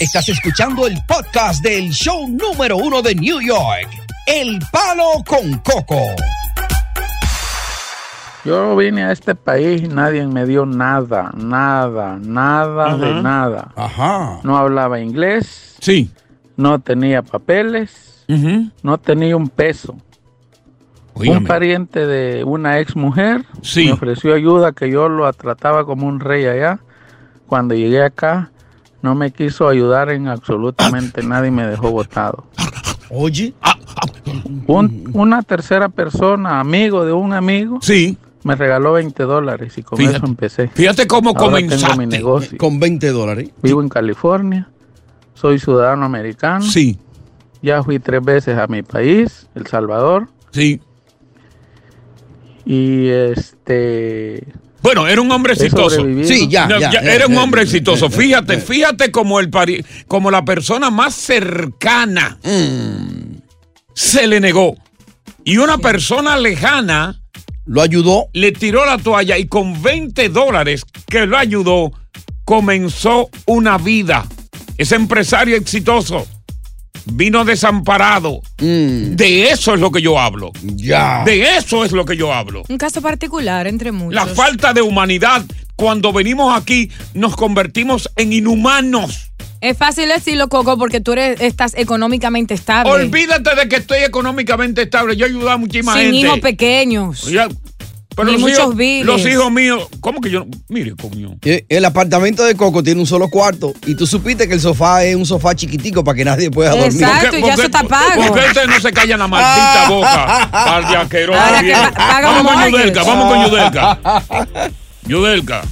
Estás 0.00 0.28
escuchando 0.28 0.86
el 0.86 0.98
podcast 1.06 1.62
del 1.62 1.90
show 1.90 2.26
número 2.28 2.76
uno 2.78 3.02
de 3.02 3.14
New 3.14 3.40
York, 3.40 3.88
El 4.26 4.58
Palo 4.70 5.22
con 5.26 5.58
Coco. 5.58 6.00
Yo 8.44 8.76
vine 8.76 9.02
a 9.04 9.12
este 9.12 9.34
país 9.34 9.82
y 9.82 9.88
nadie 9.88 10.26
me 10.26 10.46
dio 10.46 10.64
nada, 10.64 11.32
nada, 11.36 12.18
nada 12.20 12.96
de 12.96 13.22
nada. 13.22 13.72
Ajá. 13.76 14.40
No 14.44 14.56
hablaba 14.56 15.00
inglés, 15.00 15.76
Sí. 15.80 16.10
no 16.56 16.78
tenía 16.78 17.22
papeles, 17.22 18.24
no 18.82 18.98
tenía 18.98 19.36
un 19.36 19.48
peso. 19.48 19.96
Un 21.14 21.44
pariente 21.44 22.06
de 22.06 22.44
una 22.44 22.78
ex 22.78 22.94
mujer 22.94 23.44
Sí. 23.62 23.86
me 23.86 23.92
ofreció 23.92 24.34
ayuda 24.34 24.70
que 24.72 24.88
yo 24.88 25.08
lo 25.08 25.30
trataba 25.32 25.84
como 25.84 26.06
un 26.06 26.20
rey 26.20 26.46
allá. 26.46 26.78
Cuando 27.48 27.74
llegué 27.74 28.04
acá 28.04 28.50
no 29.02 29.14
me 29.16 29.32
quiso 29.32 29.68
ayudar 29.68 30.10
en 30.10 30.28
absolutamente 30.28 31.22
nada 31.24 31.46
y 31.46 31.50
me 31.50 31.66
dejó 31.66 31.90
botado. 31.90 32.44
Oye. 33.10 33.52
Un- 34.68 35.10
una 35.14 35.42
tercera 35.42 35.88
persona, 35.88 36.60
amigo 36.60 37.04
de 37.04 37.12
un 37.12 37.32
amigo, 37.32 37.78
Sí. 37.80 38.16
Me 38.48 38.56
regaló 38.56 38.92
20 38.94 39.22
dólares 39.24 39.76
y 39.78 39.82
con 39.82 39.98
Fíjate. 39.98 40.16
eso 40.16 40.26
empecé. 40.26 40.68
Fíjate 40.68 41.06
cómo 41.06 41.30
Ahora 41.30 41.40
tengo 41.40 41.56
mi 41.56 41.62
comenzaste. 41.68 42.06
negocio. 42.06 42.58
Con 42.58 42.80
20 42.80 43.08
dólares. 43.12 43.50
Vivo 43.62 43.80
en 43.82 43.88
California, 43.88 44.68
soy 45.34 45.58
ciudadano 45.58 46.04
americano. 46.06 46.62
Sí, 46.64 46.98
Ya 47.62 47.82
fui 47.82 47.98
tres 47.98 48.22
veces 48.24 48.56
a 48.58 48.66
mi 48.68 48.82
país, 48.82 49.46
El 49.54 49.66
Salvador, 49.66 50.28
sí. 50.52 50.80
y 52.64 53.08
este 53.08 54.44
Bueno, 54.82 55.06
era 55.08 55.20
un 55.20 55.30
hombre 55.32 55.54
exitoso. 55.54 56.02
Sí, 56.24 56.48
ya, 56.48 56.66
No, 56.68 56.78
ya. 56.78 56.90
ya, 56.92 57.02
ya, 57.02 57.14
era 57.14 57.26
un 57.26 57.36
hombre 57.36 57.62
exitoso. 57.62 58.08
Fíjate, 58.10 58.58
fíjate 58.58 59.10
como 59.10 59.40
el 59.40 59.50
pari- 59.50 59.84
como 60.06 60.30
la 60.30 60.44
persona 60.44 60.88
más 60.90 61.14
cercana 61.14 62.38
Mm. 62.44 63.38
se 63.94 64.26
le 64.26 64.40
negó. 64.40 64.76
Y 65.44 65.58
una 65.58 65.78
persona 65.78 66.36
lejana 66.36 67.20
Lo 67.68 67.82
ayudó. 67.82 68.28
le 68.32 68.52
tiró 68.52 68.84
la 68.86 68.98
toalla 68.98 69.36
y 69.38 69.46
con 69.46 69.82
20 69.82 70.30
dólares 70.30 70.82
que 71.06 71.26
lo 71.26 71.36
ayudó, 71.36 71.92
comenzó 72.44 73.28
una 73.46 73.78
vida. 73.78 74.26
Ese 74.78 74.94
empresario 74.94 75.56
exitoso 75.56 76.26
vino 77.12 77.44
desamparado. 77.44 78.40
Mm. 78.58 79.16
De 79.16 79.50
eso 79.50 79.74
es 79.74 79.80
lo 79.80 79.90
que 79.90 80.02
yo 80.02 80.18
hablo. 80.18 80.52
Ya. 80.62 81.22
De 81.24 81.56
eso 81.56 81.84
es 81.84 81.92
lo 81.92 82.04
que 82.04 82.16
yo 82.16 82.32
hablo. 82.32 82.62
Un 82.68 82.78
caso 82.78 83.02
particular 83.02 83.66
entre 83.66 83.92
muchos. 83.92 84.14
La 84.14 84.26
falta 84.26 84.72
de 84.72 84.82
humanidad. 84.82 85.44
Cuando 85.76 86.12
venimos 86.12 86.56
aquí 86.56 86.90
nos 87.14 87.36
convertimos 87.36 88.10
en 88.16 88.32
inhumanos. 88.32 89.27
Es 89.60 89.76
fácil 89.76 90.08
decirlo, 90.08 90.48
Coco, 90.48 90.78
porque 90.78 91.00
tú 91.00 91.12
eres, 91.12 91.40
estás 91.40 91.74
económicamente 91.76 92.54
estable. 92.54 92.90
Olvídate 92.92 93.54
de 93.54 93.68
que 93.68 93.76
estoy 93.76 93.98
económicamente 94.00 94.82
estable. 94.82 95.16
Yo 95.16 95.26
he 95.26 95.28
ayudado 95.30 95.50
a 95.50 95.56
muchísima 95.56 95.94
sin 95.94 96.02
gente. 96.02 96.18
hijos 96.18 96.40
pequeños. 96.40 97.22
Ya, 97.30 97.48
pero 98.18 98.32
los 98.32 98.40
muchos 98.40 98.58
hijos, 98.58 98.76
biles. 98.76 99.06
los 99.06 99.24
hijos 99.26 99.52
míos, 99.52 99.86
¿cómo 100.00 100.20
que 100.20 100.28
yo? 100.28 100.40
no? 100.40 100.46
Mire, 100.68 100.94
coño. 100.96 101.36
Eh, 101.42 101.64
El 101.68 101.84
apartamento 101.84 102.42
de 102.44 102.56
Coco 102.56 102.82
tiene 102.82 103.00
un 103.00 103.06
solo 103.06 103.28
cuarto 103.28 103.74
y 103.86 103.94
tú 103.94 104.08
supiste 104.08 104.48
que 104.48 104.54
el 104.54 104.60
sofá 104.60 105.04
es 105.04 105.14
un 105.14 105.24
sofá 105.24 105.54
chiquitico 105.54 106.02
para 106.02 106.16
que 106.16 106.24
nadie 106.24 106.50
pueda 106.50 106.70
dormir. 106.70 107.00
Exacto, 107.00 107.38
y 107.38 107.42
ya 107.42 107.54
eso 107.54 107.62
está 107.62 107.84
pago. 107.84 108.26
¿Por 108.26 108.40
qué 108.40 108.48
usted 108.48 108.66
no 108.66 108.80
se 108.80 108.92
calla 108.92 109.16
la 109.16 109.28
maldita 109.28 109.88
boca? 109.88 110.48
Par 110.50 110.88
de 110.88 110.96
asqueroso 110.96 111.40
Ahora 111.40 111.60
que 111.60 111.72
Vamos 112.24 112.52
con. 112.52 112.70
Yudelka, 112.72 113.02
vamos 113.04 113.32
con 113.32 113.46
Yudelka. 113.46 113.98
Yudelka. 115.06 115.62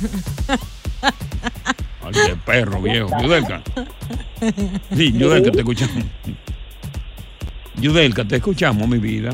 Qué 2.24 2.36
perro 2.44 2.80
viejo. 2.80 3.08
Yudelka. 3.20 3.62
Sí, 4.94 5.12
Yudelka, 5.12 5.50
te 5.50 5.58
escuchamos. 5.58 6.04
Yudelka, 7.80 8.24
te 8.24 8.36
escuchamos, 8.36 8.88
mi 8.88 8.98
vida. 8.98 9.30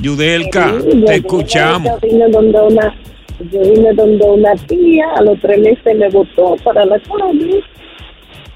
Yudelka, 0.00 0.74
te 1.06 1.14
escuchamos. 1.16 1.92
Yo 2.02 2.08
vine 2.08 2.28
donde 2.28 2.60
una, 2.60 2.94
yo 3.50 3.60
vine 3.60 3.92
donde 3.94 4.24
una 4.24 4.54
tía, 4.66 5.06
a 5.16 5.22
los 5.22 5.38
tres 5.40 5.60
meses 5.60 5.96
me 5.96 6.08
votó 6.08 6.56
para 6.64 6.84
la 6.84 6.98
calle. 7.00 7.62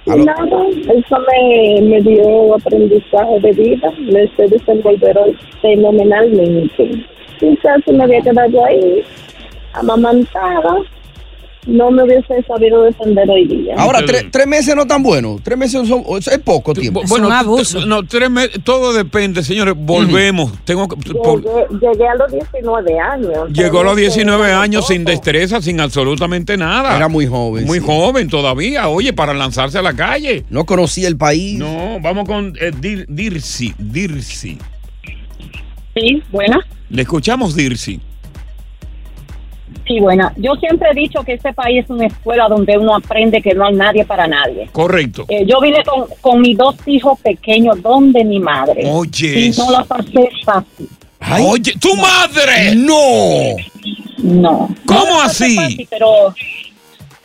Y 0.07 0.11
nada, 0.11 0.67
eso 0.95 1.17
me, 1.19 1.81
me 1.81 2.03
dio 2.03 2.55
aprendizaje 2.55 3.41
de 3.41 3.53
vida, 3.53 3.91
me 3.99 4.29
sé 4.37 4.49
desenvolver 4.49 5.17
fenomenalmente. 5.63 7.07
Quizás 7.41 7.81
me 7.87 8.05
había 8.05 8.21
quedado 8.21 8.65
ahí, 8.67 9.03
amamantada, 9.73 10.77
no 11.67 11.91
me 11.91 12.03
hubiese 12.05 12.43
sabido 12.47 12.83
defender 12.83 13.29
hoy 13.31 13.47
día. 13.47 13.75
Ahora, 13.79 14.01
tre- 14.01 14.29
tres 14.31 14.47
meses 14.47 14.75
no 14.77 14.87
tan 14.87 15.03
buenos. 15.03 15.43
Tres 15.43 15.57
meses 15.59 15.89
son, 15.89 16.03
es 16.19 16.39
poco 16.41 16.75
tiempo. 16.75 17.03
Bueno, 17.09 17.29
t- 17.29 17.87
no, 17.87 18.03
tres 18.05 18.31
me- 18.31 18.49
todo 18.49 18.93
depende, 18.93 19.43
señores. 19.43 19.75
Volvemos. 19.77 20.53
Tengo 20.65 20.87
que- 20.89 20.97
por- 21.15 21.43
Llegué, 21.43 21.67
llegué 21.81 22.09
a 22.09 22.15
los 22.17 22.31
19 22.33 22.99
años. 23.01 23.49
Llegó 23.53 23.81
a 23.81 23.85
los 23.85 23.93
Entonces, 23.99 24.15
19 24.15 24.53
años 24.53 24.87
sin 24.87 25.05
destreza, 25.05 25.61
sin 25.63 25.81
absolutamente 25.81 26.57
nada. 26.57 26.97
Era 26.97 27.09
muy 27.09 27.27
joven. 27.27 27.65
Muy 27.65 27.79
sí. 27.81 27.85
joven 27.87 28.29
todavía, 28.29 28.89
oye, 28.89 29.13
para 29.13 29.33
lanzarse 29.35 29.79
a 29.79 29.83
la 29.83 29.95
calle. 29.95 30.45
No 30.51 30.67
conocía 30.67 31.09
el 31.09 31.17
país. 31.17 31.59
No, 31.59 31.99
vamos 32.01 32.27
con 32.27 32.55
eh, 32.61 32.71
Dir- 32.73 33.07
Dirsi. 33.09 33.75
Dirsi. 33.79 34.59
Sí, 35.95 36.23
buena. 36.31 36.59
Le 36.91 37.03
escuchamos, 37.03 37.55
Dirsi. 37.55 38.01
Sí, 39.87 40.01
buena. 40.01 40.33
Yo 40.37 40.55
siempre 40.55 40.89
he 40.91 40.95
dicho 40.95 41.23
que 41.23 41.35
este 41.35 41.53
país 41.53 41.85
es 41.85 41.91
una 41.91 42.07
escuela 42.07 42.49
donde 42.49 42.79
uno 42.79 42.95
aprende 42.97 43.43
que 43.43 43.53
no 43.55 43.67
hay 43.67 43.75
nadie 43.75 44.05
para 44.07 44.27
nadie. 44.27 44.69
Correcto. 44.73 45.27
Eh, 45.29 45.45
yo 45.47 45.61
vine 45.61 45.83
con, 45.85 46.07
con 46.23 46.41
mis 46.41 46.57
dos 46.57 46.75
hijos 46.87 47.21
pequeños 47.21 47.83
donde 47.83 48.25
mi 48.25 48.41
madre. 48.41 48.83
Oye. 48.91 49.41
Y 49.41 49.51
no 49.51 49.71
la 49.71 49.85
pasé 49.85 50.31
fácil. 50.45 50.89
Oye, 51.47 51.73
tu 51.79 51.95
madre. 51.97 52.75
No. 52.75 53.57
No. 54.19 54.69
¿Cómo 54.87 55.05
No 55.07 55.23
así? 55.23 55.55
fácil, 55.57 55.87
pero, 55.91 56.35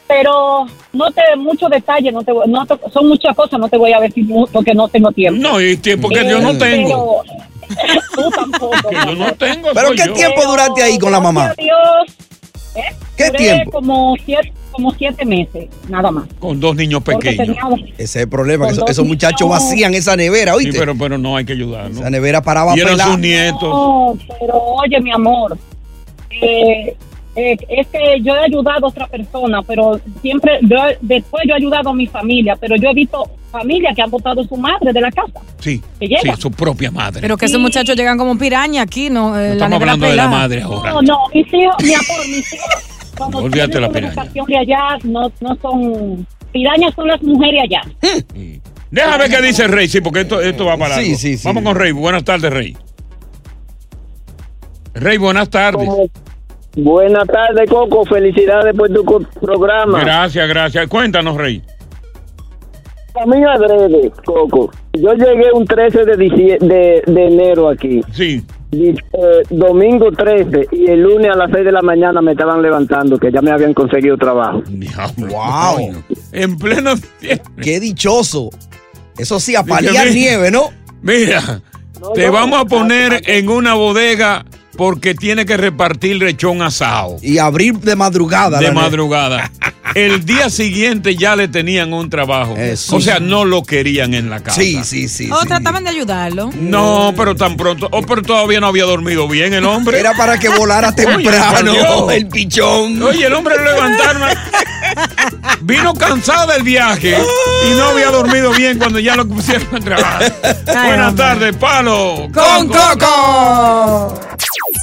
pero 0.07 0.65
no 0.93 1.11
te 1.11 1.21
muchos 1.37 1.69
detalles, 1.69 2.13
no 2.13 2.23
te, 2.23 2.31
voy- 2.31 2.47
no 2.47 2.65
te- 2.65 2.75
son 2.91 3.07
muchas 3.07 3.35
cosas, 3.35 3.59
no 3.59 3.69
te 3.69 3.77
voy 3.77 3.93
a 3.93 3.99
decir 3.99 4.25
mu- 4.25 4.47
porque 4.47 4.73
no 4.73 4.87
tengo 4.87 5.11
tiempo. 5.11 5.41
No, 5.41 5.61
y 5.61 5.77
tiempo 5.77 6.09
que 6.09 6.27
yo 6.27 6.39
no 6.41 6.57
tengo. 6.57 7.23
pero- 7.23 7.39
tú 8.15 8.29
tampoco. 8.31 8.89
Que 8.89 8.95
yo 8.95 9.15
no 9.15 9.31
tengo. 9.33 9.69
¿Pero 9.73 9.91
qué 9.91 10.05
yo. 10.07 10.13
tiempo 10.13 10.43
duraste 10.45 10.81
ahí 10.81 10.97
con 10.97 11.11
la 11.11 11.19
mamá? 11.19 11.53
Dios. 11.57 12.17
¿Eh? 12.79 12.95
¿Qué 13.17 13.25
Duré 13.27 13.37
tiempo? 13.37 13.71
Como 13.71 14.15
siete, 14.25 14.53
como 14.71 14.91
siete 14.93 15.25
meses, 15.25 15.67
nada 15.89 16.09
más. 16.11 16.25
Con 16.39 16.59
dos 16.59 16.75
niños 16.75 17.03
pequeños. 17.03 17.45
teníamos- 17.47 17.81
Ese 17.97 18.03
es 18.03 18.15
el 18.15 18.29
problema, 18.29 18.65
que 18.67 18.73
eso- 18.73 18.87
esos 18.87 19.05
muchachos 19.05 19.41
niños. 19.47 19.61
vacían 19.63 19.93
esa 19.93 20.15
nevera, 20.15 20.53
Sí, 20.53 20.57
¿oíste? 20.65 20.79
pero, 20.79 20.95
pero 20.97 21.17
no 21.17 21.35
hay 21.35 21.45
que 21.45 21.53
ayudarnos. 21.53 21.99
Esa 21.99 22.09
nevera 22.09 22.41
paraba 22.41 22.75
Y 22.75 22.79
eran 22.79 22.93
pelada. 22.93 23.11
sus 23.11 23.19
nietos. 23.19 23.61
No, 23.63 24.17
pero 24.39 24.57
oye, 24.57 24.99
mi 25.01 25.11
amor, 25.11 25.57
eh, 26.41 26.95
eh, 27.35 27.55
es 27.69 27.87
que 27.87 28.19
yo 28.21 28.35
he 28.35 28.45
ayudado 28.45 28.85
a 28.85 28.89
otra 28.89 29.07
persona, 29.07 29.61
pero 29.63 29.99
siempre, 30.21 30.59
yo, 30.61 30.77
después 31.01 31.43
yo 31.47 31.53
he 31.53 31.57
ayudado 31.57 31.89
a 31.89 31.93
mi 31.93 32.07
familia, 32.07 32.55
pero 32.59 32.75
yo 32.75 32.89
he 32.89 32.93
visto 32.93 33.29
familias 33.51 33.95
que 33.95 34.01
han 34.01 34.09
votado 34.11 34.41
a 34.41 34.43
su 34.47 34.57
madre 34.57 34.91
de 34.93 35.01
la 35.01 35.11
casa. 35.11 35.39
Sí, 35.59 35.81
¿Te 35.99 36.07
sí, 36.07 36.15
llega? 36.23 36.35
su 36.37 36.51
propia 36.51 36.91
madre. 36.91 37.21
Pero 37.21 37.37
que 37.37 37.45
esos 37.45 37.59
muchachos 37.61 37.95
llegan 37.95 38.17
como 38.17 38.37
piraña 38.37 38.81
aquí, 38.83 39.09
¿no? 39.09 39.37
Eh, 39.39 39.49
la 39.49 39.53
Estamos 39.53 39.79
hablando 39.81 40.05
de 40.05 40.15
la 40.15 40.23
pelada. 40.23 40.29
madre 40.41 40.61
ahora. 40.61 40.91
No, 40.91 41.01
no, 41.01 41.17
mis 41.33 41.47
hijos, 41.53 41.75
mi 41.83 41.93
amor, 41.93 42.27
mis 42.27 42.53
hijos, 42.53 43.11
cuando 43.17 43.37
Olvídate 43.39 43.79
la 43.79 43.87
su 43.87 43.93
piraña. 43.93 44.23
de 44.47 44.57
allá, 44.57 44.97
no, 45.03 45.31
no 45.41 45.55
son, 45.61 46.27
pirañas 46.51 46.93
son 46.95 47.07
las 47.07 47.21
mujeres 47.21 47.63
allá. 47.63 47.81
Déjame 48.91 49.17
ver 49.19 49.29
qué 49.29 49.41
dice 49.45 49.67
Rey, 49.67 49.87
sí, 49.87 50.01
porque 50.01 50.21
esto, 50.21 50.41
esto 50.41 50.65
va 50.65 50.75
para 50.77 50.95
Sí, 50.95 51.15
sí, 51.15 51.37
sí. 51.37 51.47
Vamos 51.47 51.63
con 51.63 51.75
Rey. 51.75 51.91
Buenas 51.91 52.23
tardes, 52.23 52.51
Rey. 52.51 52.75
Rey, 54.95 55.17
buenas 55.17 55.49
tardes. 55.49 55.87
Buenas 56.83 57.27
tardes, 57.27 57.69
Coco. 57.69 58.05
Felicidades 58.05 58.75
por 58.75 58.89
tu 58.89 59.03
programa. 59.41 59.99
Gracias, 60.01 60.47
gracias. 60.47 60.87
Cuéntanos, 60.87 61.35
Rey. 61.37 61.61
A 63.21 63.25
mí 63.25 63.43
adrede, 63.43 64.11
Coco. 64.23 64.71
Yo 64.93 65.13
llegué 65.13 65.51
un 65.53 65.65
13 65.65 66.05
de, 66.05 66.15
de, 66.15 67.03
de 67.05 67.25
enero 67.25 67.69
aquí. 67.69 68.01
Sí. 68.13 68.43
Y, 68.71 68.89
eh, 68.89 68.95
domingo 69.49 70.11
13 70.11 70.67
y 70.71 70.91
el 70.91 71.01
lunes 71.01 71.31
a 71.31 71.35
las 71.35 71.49
6 71.51 71.65
de 71.65 71.71
la 71.71 71.81
mañana 71.81 72.21
me 72.21 72.33
estaban 72.33 72.61
levantando 72.61 73.17
que 73.17 73.31
ya 73.31 73.41
me 73.41 73.51
habían 73.51 73.73
conseguido 73.73 74.15
trabajo. 74.15 74.61
¡Wow! 75.17 76.03
En 76.31 76.57
pleno. 76.57 76.91
¡Qué 77.61 77.79
dichoso! 77.79 78.51
Eso 79.17 79.39
sí, 79.39 79.55
a 79.55 79.63
paliar 79.63 80.11
nieve, 80.11 80.51
¿no? 80.51 80.69
Mira, 81.01 81.61
te 82.13 82.27
no. 82.27 82.31
vamos 82.31 82.61
a 82.61 82.65
poner 82.65 83.21
en 83.25 83.49
una 83.49 83.73
bodega 83.73 84.45
porque 84.79 85.13
tiene 85.13 85.45
que 85.45 85.57
repartir 85.57 86.15
lechón 86.15 86.61
asado. 86.61 87.17
Y 87.21 87.37
abrir 87.37 87.79
de 87.79 87.97
madrugada. 87.97 88.59
De 88.59 88.71
madrugada. 88.71 89.51
El 89.93 90.23
día 90.23 90.49
siguiente 90.49 91.17
ya 91.17 91.35
le 91.35 91.49
tenían 91.49 91.91
un 91.91 92.09
trabajo. 92.09 92.55
Eso. 92.55 92.95
O 92.95 93.01
sea, 93.01 93.19
no 93.19 93.43
lo 93.43 93.63
querían 93.63 94.13
en 94.13 94.29
la 94.29 94.39
casa. 94.39 94.61
Sí, 94.61 94.79
sí, 94.85 95.09
sí. 95.09 95.29
O 95.29 95.41
sí. 95.41 95.47
trataban 95.47 95.83
de 95.83 95.89
ayudarlo. 95.89 96.51
No, 96.61 97.13
pero 97.17 97.35
tan 97.35 97.57
pronto. 97.57 97.89
Oh, 97.91 98.03
pero 98.03 98.21
todavía 98.21 98.61
no 98.61 98.67
había 98.67 98.85
dormido 98.85 99.27
bien 99.27 99.53
el 99.53 99.65
hombre. 99.65 99.99
Era 99.99 100.13
para 100.13 100.39
que 100.39 100.47
volara 100.47 100.89
Oye, 100.97 101.05
temprano 101.05 101.73
Dios. 101.73 102.13
el 102.13 102.27
pichón. 102.29 103.01
Oye, 103.01 103.25
el 103.25 103.33
hombre 103.33 103.57
lo 103.57 103.65
levantaron. 103.65 104.29
Vino 105.61 105.93
cansado 105.93 106.53
del 106.53 106.63
viaje 106.63 107.17
y 107.69 107.75
no 107.75 107.89
había 107.89 108.11
dormido 108.11 108.53
bien 108.53 108.77
cuando 108.77 108.99
ya 108.99 109.17
lo 109.17 109.27
pusieron 109.27 109.75
a 109.75 109.79
trabajar. 109.81 110.35
Buenas 110.65 111.15
tardes, 111.15 111.53
palo. 111.57 112.29
¡Con 112.33 112.69
Coco! 112.69 114.19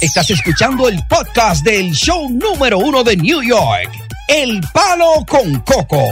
Estás 0.01 0.29
escuchando 0.29 0.87
el 0.87 0.99
podcast 1.07 1.63
del 1.63 1.91
show 1.93 2.29
número 2.29 2.77
uno 2.77 3.03
de 3.03 3.17
New 3.17 3.41
York, 3.41 3.89
El 4.27 4.61
Palo 4.73 5.25
con 5.27 5.59
Coco. 5.61 6.03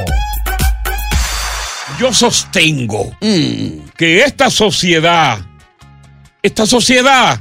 Yo 2.00 2.12
sostengo 2.12 3.16
que 3.20 4.24
esta 4.24 4.50
sociedad, 4.50 5.40
esta 6.42 6.66
sociedad 6.66 7.40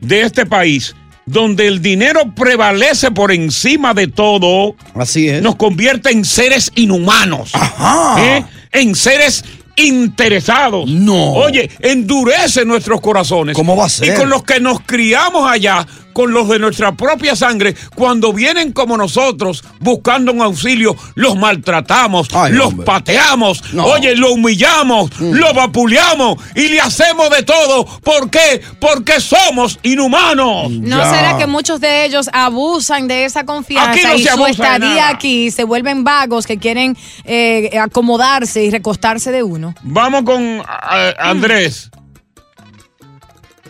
de 0.00 0.22
este 0.22 0.46
país, 0.46 0.94
donde 1.26 1.66
el 1.66 1.82
dinero 1.82 2.34
prevalece 2.34 3.10
por 3.10 3.32
encima 3.32 3.92
de 3.92 4.06
todo, 4.06 4.76
Así 4.94 5.28
es. 5.28 5.42
nos 5.42 5.56
convierte 5.56 6.10
en 6.12 6.24
seres 6.24 6.70
inhumanos. 6.76 7.50
Ajá. 7.54 8.16
¿eh? 8.24 8.44
En 8.72 8.94
seres 8.94 9.44
interesados. 9.86 10.88
No. 10.88 11.32
Oye, 11.32 11.70
endurece 11.80 12.64
nuestros 12.64 13.00
corazones. 13.00 13.54
¿Cómo 13.56 13.76
va 13.76 13.86
a 13.86 13.88
ser? 13.88 14.14
Y 14.14 14.16
con 14.16 14.28
los 14.28 14.42
que 14.44 14.60
nos 14.60 14.80
criamos 14.80 15.50
allá, 15.50 15.86
con 16.12 16.32
los 16.32 16.48
de 16.48 16.58
nuestra 16.58 16.92
propia 16.92 17.36
sangre, 17.36 17.74
cuando 17.94 18.32
vienen 18.32 18.72
como 18.72 18.96
nosotros 18.96 19.62
buscando 19.78 20.32
un 20.32 20.42
auxilio, 20.42 20.96
los 21.14 21.36
maltratamos, 21.36 22.28
Ay, 22.32 22.52
los 22.52 22.68
hombre. 22.68 22.86
pateamos, 22.86 23.72
No. 23.72 23.84
oye, 23.86 24.16
lo 24.16 24.32
humillamos, 24.32 25.10
lo 25.20 25.52
vapuleamos 25.54 26.38
y 26.54 26.68
le 26.68 26.80
hacemos 26.80 27.30
de 27.30 27.42
todo. 27.42 27.84
¿Por 28.00 28.30
qué? 28.30 28.60
Porque 28.80 29.20
somos 29.20 29.78
inhumanos. 29.82 30.70
¿No 30.70 30.98
Ya. 30.98 31.10
será 31.10 31.38
que 31.38 31.46
muchos 31.46 31.80
de 31.80 32.04
ellos 32.04 32.28
abusan 32.32 33.08
de 33.08 33.24
esa 33.24 33.44
confianza 33.44 33.90
Aquí 33.92 34.02
no 34.04 34.14
y 34.14 34.22
se 34.24 34.32
su 34.34 34.46
estadía 34.46 34.78
nada. 34.78 35.08
aquí 35.10 35.50
se 35.50 35.64
vuelven 35.64 36.04
vagos 36.04 36.46
que 36.46 36.58
quieren 36.58 36.96
eh, 37.24 37.70
acomodarse 37.80 38.62
y 38.64 38.70
recostarse 38.70 39.30
de 39.30 39.42
uno? 39.42 39.74
Vamos 39.82 40.22
con 40.24 40.62
ah, 40.66 41.12
Andrés. 41.18 41.90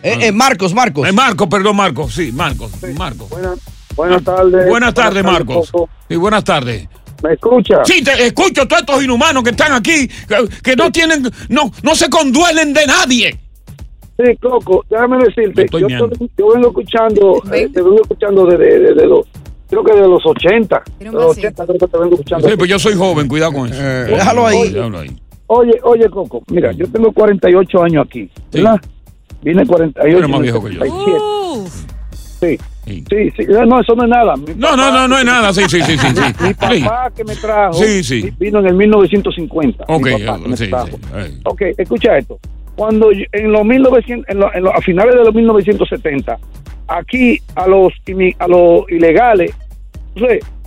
Eh, 0.03 0.17
eh, 0.27 0.31
Marcos, 0.31 0.73
Marcos. 0.73 1.07
Eh, 1.07 1.11
Marcos, 1.11 1.47
perdón, 1.47 1.75
Marcos. 1.75 2.13
Sí, 2.13 2.31
Marcos. 2.31 2.71
Marcos. 2.97 3.27
Buenas 3.95 4.23
tardes. 4.23 4.67
Buenas 4.69 4.93
tardes, 4.93 5.23
Marcos. 5.23 5.71
Sí, 6.09 6.15
buenas 6.15 6.43
tardes. 6.43 6.87
¿Me 7.23 7.33
escucha? 7.33 7.85
Sí, 7.85 8.03
te 8.03 8.25
escucho 8.25 8.67
todos 8.67 8.81
estos 8.81 9.03
inhumanos 9.03 9.43
que 9.43 9.51
están 9.51 9.73
aquí, 9.73 10.07
que, 10.07 10.49
que 10.63 10.75
no 10.75 10.91
tienen, 10.91 11.23
no, 11.49 11.71
no 11.83 11.95
se 11.95 12.09
conduelen 12.09 12.73
de 12.73 12.85
nadie. 12.87 13.39
Sí, 14.17 14.35
Coco, 14.41 14.83
déjame 14.89 15.17
decirte, 15.25 15.65
Estoy 15.65 15.81
yo, 15.81 15.87
meando. 15.87 16.09
estoy- 16.13 16.31
yo 16.37 16.49
vengo 16.53 16.67
escuchando, 16.69 17.43
eh, 17.53 17.69
te 17.71 17.81
vengo 17.81 18.01
escuchando 18.01 18.45
desde 18.47 18.79
de, 18.79 18.93
de 18.95 19.05
los, 19.07 19.27
creo 19.69 19.83
que 19.83 19.93
de 19.93 20.07
los 20.07 20.21
80. 20.25 20.83
De 20.99 21.05
los 21.05 21.13
vasito. 21.27 21.47
80 21.47 21.65
creo 21.65 21.77
que 21.79 21.87
te 21.87 21.97
vengo 21.99 22.13
escuchando. 22.15 22.49
Sí, 22.49 22.55
pues 22.57 22.69
yo 22.69 22.79
soy 22.79 22.95
joven, 22.95 23.27
cuidado 23.27 23.53
con 23.53 23.67
eso. 23.71 23.79
Eh, 23.81 24.05
déjalo 24.09 24.47
ahí. 24.47 24.69
Déjalo 24.69 24.99
ahí. 24.99 25.21
Oye, 25.47 25.79
oye, 25.83 26.09
Coco, 26.09 26.41
mira, 26.47 26.71
yo 26.71 26.87
tengo 26.89 27.11
48 27.11 27.83
años 27.83 28.05
aquí, 28.07 28.29
¿verdad? 28.51 28.79
Vine 29.43 29.65
48 29.65 30.17
Eres 30.17 30.29
más 30.29 30.41
viejo 30.41 30.63
que 30.63 30.73
yo. 30.75 30.81
77. 30.81 31.17
Uf. 31.55 31.85
Sí, 32.41 32.57
Sí. 32.85 33.03
sí, 33.09 33.31
sí, 33.37 33.45
no, 33.67 33.79
eso 33.79 33.95
no 33.95 34.03
es 34.03 34.09
nada. 34.09 34.35
Mi 34.35 34.45
No, 34.55 34.75
no, 34.75 34.83
papá- 34.83 34.91
no, 34.91 35.07
no 35.07 35.17
es 35.19 35.25
nada. 35.25 35.53
Sí, 35.53 35.61
sí, 35.69 35.81
sí, 35.83 35.97
sí. 35.97 36.07
sí. 36.07 36.21
Mi 36.41 36.47
Sí. 36.49 36.53
papá 36.83 37.11
que 37.15 37.23
me 37.23 37.35
trajo 37.35 37.73
Sí, 37.73 38.03
sí. 38.03 38.31
vino 38.39 38.59
en 38.59 38.65
el 38.67 38.73
1950. 38.73 39.85
mi 39.87 39.95
Ok, 39.95 40.07
papá 40.25 40.41
que 40.41 40.49
me 40.49 40.57
sí, 40.57 40.67
trajo. 40.69 40.89
Ok, 41.45 41.61
escucha 41.77 42.17
esto. 42.17 42.39
Cuando 42.75 43.11
yo- 43.11 43.25
en 43.33 43.51
los 43.51 43.63
1900, 43.63 44.27
en 44.29 44.39
lo- 44.39 44.53
en 44.53 44.63
lo- 44.63 44.75
a 44.75 44.81
finales 44.81 45.13
de 45.15 45.23
los 45.23 45.33
1970, 45.35 46.37
aquí 46.87 47.39
a 47.55 47.67
los 47.67 47.93
a 48.39 48.47
los 48.47 48.89
ilegales, 48.89 49.51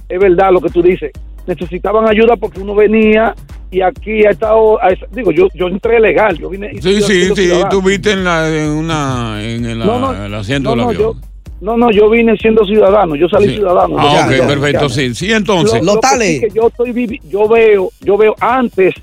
es 0.09 0.19
verdad 0.21 0.53
lo 0.53 0.61
que 0.61 0.69
tú 0.71 0.81
dices, 0.83 1.11
necesitaban 1.47 2.09
ayuda 2.09 2.37
porque 2.37 2.61
uno 2.61 2.75
venía 2.77 3.35
y 3.75 3.81
aquí 3.83 4.25
ha 4.25 4.31
estado, 4.31 4.79
digo, 5.13 5.31
yo 5.33 5.49
yo 5.55 5.69
entré 5.69 5.99
legal, 6.01 6.39
yo 6.39 6.49
vine. 6.51 6.71
Sí, 6.81 7.01
yo 7.01 7.07
sí, 7.07 7.25
sí. 7.29 7.35
ciudadano. 7.35 7.69
Tú 7.71 7.83
viste 7.83 8.13
en, 8.13 8.25
la, 8.25 8.49
en, 8.49 8.69
una, 8.71 9.43
en 9.43 9.65
el, 9.65 9.79
No, 9.79 9.99
no, 9.99 10.25
el 10.25 10.35
asiento 10.35 10.71
no, 10.71 10.77
del 10.77 10.85
no, 10.85 10.89
avión. 10.91 11.21
yo- 11.21 11.29
no, 11.61 11.77
no, 11.79 11.91
yo 11.91 12.11
vine 12.11 12.37
siendo 12.37 12.65
ciudadano, 12.67 13.17
yo 13.17 13.29
salí 13.29 13.49
Sí. 13.49 13.55
ciudadano. 13.57 13.97
Ah, 13.99 14.13
Ya, 14.15 14.27
ok, 14.27 14.33
ya, 14.39 14.47
perfecto. 14.47 14.87
ya. 14.89 14.95
Sí, 14.95 15.15
sí, 15.15 15.33
entonces. 15.33 15.81
Lo- 15.81 15.87
lo 15.95 16.01
que 16.01 16.07
Lotale. 16.09 16.27
sí 16.27 16.41
que 16.41 16.51
yo 16.51 16.67
estoy 16.69 16.93
vivi- 16.93 17.21
yo 17.29 17.49
veo, 17.49 17.91
yo 18.01 18.17
veo 18.19 18.35
antes, 18.41 18.95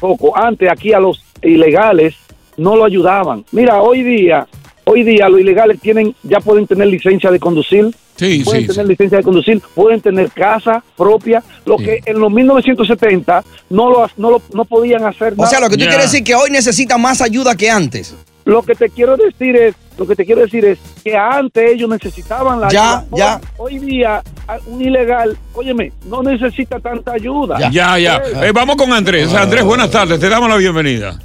poco, 0.00 0.36
antes 0.36 0.70
aquí 0.70 0.92
a 0.92 1.00
los 1.00 1.22
ilegales 1.42 2.14
no 2.56 2.74
lo 2.76 2.84
ayudaban. 2.84 3.44
Mira, 3.52 3.82
hoy 3.82 4.02
día, 4.02 4.46
hoy 4.84 5.02
día 5.02 5.28
los 5.28 5.40
ilegales 5.40 5.78
tienen, 5.80 6.14
ya 6.22 6.40
pueden 6.40 6.66
tener 6.66 6.86
licencia 6.88 7.30
de 7.30 7.38
conducir, 7.38 7.90
Sí, 8.16 8.42
pueden 8.44 8.62
sí, 8.62 8.66
tener 8.68 8.86
sí. 8.86 8.90
licencia 8.92 9.18
de 9.18 9.24
conducir, 9.24 9.60
pueden 9.74 10.00
tener 10.00 10.30
casa 10.30 10.82
propia, 10.96 11.42
lo 11.64 11.78
Sí. 11.78 11.84
que 11.84 12.00
en 12.06 12.18
los 12.18 12.30
1970 12.32 13.44
no 13.70 13.90
lo, 13.90 14.10
no 14.16 14.30
lo 14.30 14.42
no 14.52 14.64
podían 14.64 15.04
hacer 15.04 15.34
O 15.34 15.36
nada. 15.36 15.50
sea, 15.50 15.60
lo 15.60 15.68
que 15.68 15.76
tú 15.76 15.84
quieres 15.84 16.10
decir 16.10 16.24
que 16.24 16.34
hoy 16.34 16.50
necesita 16.50 16.96
más 16.98 17.20
ayuda 17.20 17.54
que 17.56 17.70
antes. 17.70 18.14
Lo 18.44 18.62
que 18.62 18.74
te 18.76 18.88
quiero 18.90 19.16
decir 19.16 19.56
es, 19.56 19.74
lo 19.98 20.06
que 20.06 20.14
te 20.14 20.24
quiero 20.24 20.42
decir 20.42 20.64
es 20.64 20.78
que 21.02 21.16
antes 21.16 21.72
ellos 21.72 21.90
necesitaban 21.90 22.60
la 22.60 22.68
Ya, 22.68 22.98
ayuda. 23.00 23.16
ya. 23.16 23.40
Hoy, 23.56 23.78
hoy 23.80 23.86
día 23.86 24.22
un 24.66 24.80
ilegal, 24.80 25.36
óyeme, 25.52 25.92
no 26.08 26.22
necesita 26.22 26.78
tanta 26.78 27.12
ayuda. 27.12 27.58
Ya, 27.70 27.98
ya. 27.98 28.22
Eh, 28.42 28.52
vamos 28.54 28.76
con 28.76 28.92
Andrés. 28.92 29.34
Andrés, 29.34 29.64
buenas 29.64 29.90
tardes. 29.90 30.20
Te 30.20 30.28
damos 30.28 30.48
la 30.48 30.56
bienvenida. 30.56 31.18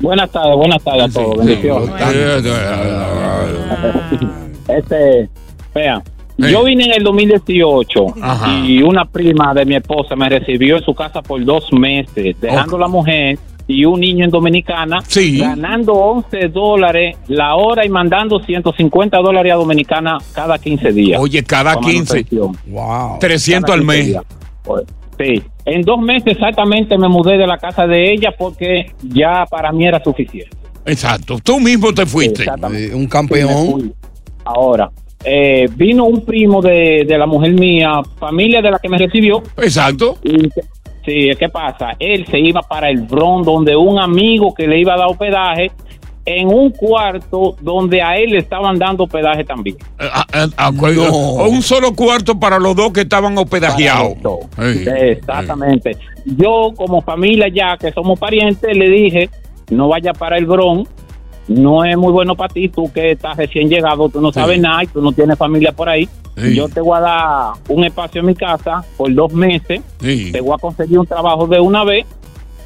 buenas 0.00 0.30
tardes, 0.30 0.56
buenas 0.56 0.82
tardes 0.84 1.04
a 1.04 1.08
todos. 1.08 1.36
Sí, 1.40 1.46
bendiciones. 1.46 1.90
Este, 4.68 5.28
vea, 5.74 6.02
Yo 6.38 6.64
vine 6.64 6.84
en 6.86 6.92
el 6.92 7.04
2018 7.04 8.06
y 8.66 8.82
una 8.82 9.04
prima 9.04 9.54
de 9.54 9.64
mi 9.64 9.76
esposa 9.76 10.16
me 10.16 10.28
recibió 10.28 10.78
en 10.78 10.84
su 10.84 10.94
casa 10.94 11.22
por 11.22 11.44
dos 11.44 11.72
meses, 11.72 12.36
dejando 12.40 12.78
la 12.78 12.88
mujer 12.88 13.38
y 13.66 13.84
un 13.84 14.00
niño 14.00 14.24
en 14.24 14.30
Dominicana, 14.30 14.98
ganando 15.38 15.92
11 15.92 16.48
dólares 16.48 17.16
la 17.28 17.54
hora 17.54 17.86
y 17.86 17.88
mandando 17.88 18.40
150 18.40 19.18
dólares 19.18 19.52
a 19.52 19.56
Dominicana 19.56 20.18
cada 20.32 20.58
15 20.58 20.92
días. 20.92 21.20
Oye, 21.20 21.44
cada 21.44 21.74
Como 21.74 21.88
15. 21.88 22.14
manutención. 22.14 22.56
Wow. 22.66 23.18
300 23.20 23.70
Cada 23.70 23.74
al 23.74 23.86
15 23.86 23.96
mes. 23.96 24.22
Pues, 24.64 24.84
Sí, 25.18 25.42
en 25.66 25.82
dos 25.82 26.00
meses 26.00 26.32
exactamente 26.32 26.96
me 26.96 27.08
mudé 27.08 27.36
de 27.36 27.46
la 27.46 27.58
casa 27.58 27.86
de 27.86 28.12
ella 28.12 28.34
porque 28.36 28.92
ya 29.02 29.44
para 29.48 29.70
mí 29.70 29.86
era 29.86 30.02
suficiente. 30.02 30.56
Exacto. 30.84 31.38
Tú 31.42 31.60
mismo 31.60 31.92
te 31.92 32.06
fuiste. 32.06 32.42
Exactamente. 32.42 32.94
un 32.94 33.08
Sí, 33.08 33.72
fui. 33.72 33.92
Ahora, 34.44 34.90
eh, 35.24 35.68
vino 35.76 36.04
un 36.04 36.24
primo 36.24 36.60
de, 36.60 37.04
de 37.06 37.18
la 37.18 37.26
mujer 37.26 37.52
mía, 37.52 38.00
familia 38.18 38.60
de 38.60 38.70
la 38.70 38.78
que 38.78 38.88
me 38.88 38.98
recibió. 38.98 39.42
Exacto. 39.58 40.16
Y, 40.22 40.48
que- 40.50 40.62
sí, 41.04 41.30
¿qué 41.38 41.48
pasa? 41.48 41.96
Él 41.98 42.26
se 42.26 42.38
iba 42.38 42.60
para 42.62 42.88
el 42.90 43.02
Bronx, 43.02 43.46
donde 43.46 43.74
un 43.76 43.98
amigo 43.98 44.54
que 44.54 44.66
le 44.66 44.78
iba 44.80 44.94
a 44.94 44.98
dar 44.98 45.08
hospedaje, 45.08 45.70
en 46.24 46.46
un 46.46 46.70
cuarto 46.70 47.56
donde 47.60 48.00
a 48.00 48.16
él 48.16 48.30
le 48.30 48.38
estaban 48.38 48.78
dando 48.78 49.02
hospedaje 49.04 49.42
también. 49.42 49.76
Ah, 49.98 50.24
ah, 50.32 50.46
acuerdo. 50.68 51.08
O 51.12 51.48
un 51.48 51.62
solo 51.62 51.92
cuarto 51.94 52.38
para 52.38 52.60
los 52.60 52.76
dos 52.76 52.92
que 52.92 53.00
estaban 53.00 53.36
hospedajeados. 53.36 54.12
Ey. 54.56 54.86
Exactamente. 55.10 55.96
Yo, 56.24 56.70
como 56.76 57.02
familia 57.02 57.48
ya 57.48 57.76
que 57.76 57.90
somos 57.90 58.20
parientes, 58.20 58.76
le 58.76 58.88
dije, 58.88 59.30
no 59.70 59.88
vaya 59.88 60.12
para 60.12 60.38
el 60.38 60.46
Bronx, 60.46 60.88
no 61.48 61.84
es 61.84 61.96
muy 61.96 62.12
bueno 62.12 62.34
para 62.36 62.52
ti, 62.52 62.68
tú 62.68 62.90
que 62.92 63.12
estás 63.12 63.36
recién 63.36 63.68
llegado, 63.68 64.08
tú 64.08 64.20
no 64.20 64.32
sabes 64.32 64.60
nada 64.60 64.84
y 64.84 64.86
tú 64.86 65.00
no 65.02 65.12
tienes 65.12 65.36
familia 65.38 65.72
por 65.72 65.88
ahí. 65.88 66.08
Sí. 66.36 66.54
Yo 66.54 66.68
te 66.68 66.80
voy 66.80 66.96
a 66.96 67.00
dar 67.00 67.52
un 67.68 67.84
espacio 67.84 68.20
en 68.20 68.26
mi 68.26 68.34
casa 68.34 68.84
por 68.96 69.12
dos 69.14 69.32
meses, 69.32 69.82
Sí. 70.00 70.32
te 70.32 70.40
voy 70.40 70.54
a 70.54 70.58
conseguir 70.58 70.98
un 70.98 71.06
trabajo 71.06 71.46
de 71.46 71.60
una 71.60 71.84
vez 71.84 72.06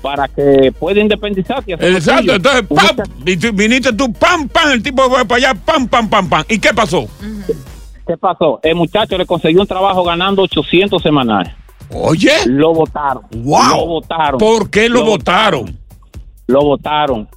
para 0.02 0.28
que 0.28 0.72
pueda 0.78 1.00
independizarte. 1.00 1.72
Exacto, 1.72 2.34
entonces, 2.34 2.62
pam, 2.68 3.56
viniste 3.56 3.92
tú, 3.92 4.12
pam, 4.12 4.48
pam, 4.48 4.70
el 4.72 4.82
tipo 4.82 5.02
fue 5.10 5.24
para 5.24 5.48
allá, 5.48 5.54
pam, 5.54 5.88
pam, 5.88 6.08
pam, 6.08 6.28
pam. 6.28 6.44
¿Y 6.48 6.58
qué 6.60 6.72
pasó? 6.72 7.06
¿Qué 8.06 8.16
pasó? 8.16 8.60
El 8.62 8.76
muchacho 8.76 9.18
le 9.18 9.26
consiguió 9.26 9.62
un 9.62 9.66
trabajo 9.66 10.04
ganando 10.04 10.42
800 10.42 11.02
semanales. 11.02 11.52
Oye. 11.92 12.30
Lo 12.46 12.72
votaron. 12.72 13.24
Wow. 13.32 13.76
Lo 13.76 13.86
votaron. 13.86 14.38
¿Por 14.38 14.70
qué 14.70 14.88
lo 14.88 15.04
votaron? 15.04 15.76
Lo 16.46 16.60
votaron. 16.62 17.28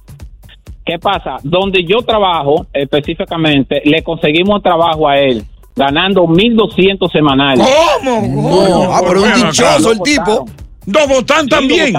¿Qué 0.90 0.98
pasa? 0.98 1.36
Donde 1.44 1.84
yo 1.84 1.98
trabajo 2.02 2.66
específicamente, 2.72 3.80
le 3.84 4.02
conseguimos 4.02 4.60
trabajo 4.60 5.06
a 5.08 5.18
él 5.20 5.44
ganando 5.76 6.24
1.200 6.24 7.12
semanales. 7.12 7.64
¿Cómo? 8.02 8.22
No, 8.68 8.92
ah, 8.92 9.00
pero 9.06 9.22
un 9.22 9.32
dichoso 9.34 9.92
el 9.92 10.00
tipo. 10.00 10.46
¿Lo 10.86 11.06
votan 11.06 11.46
también? 11.46 11.94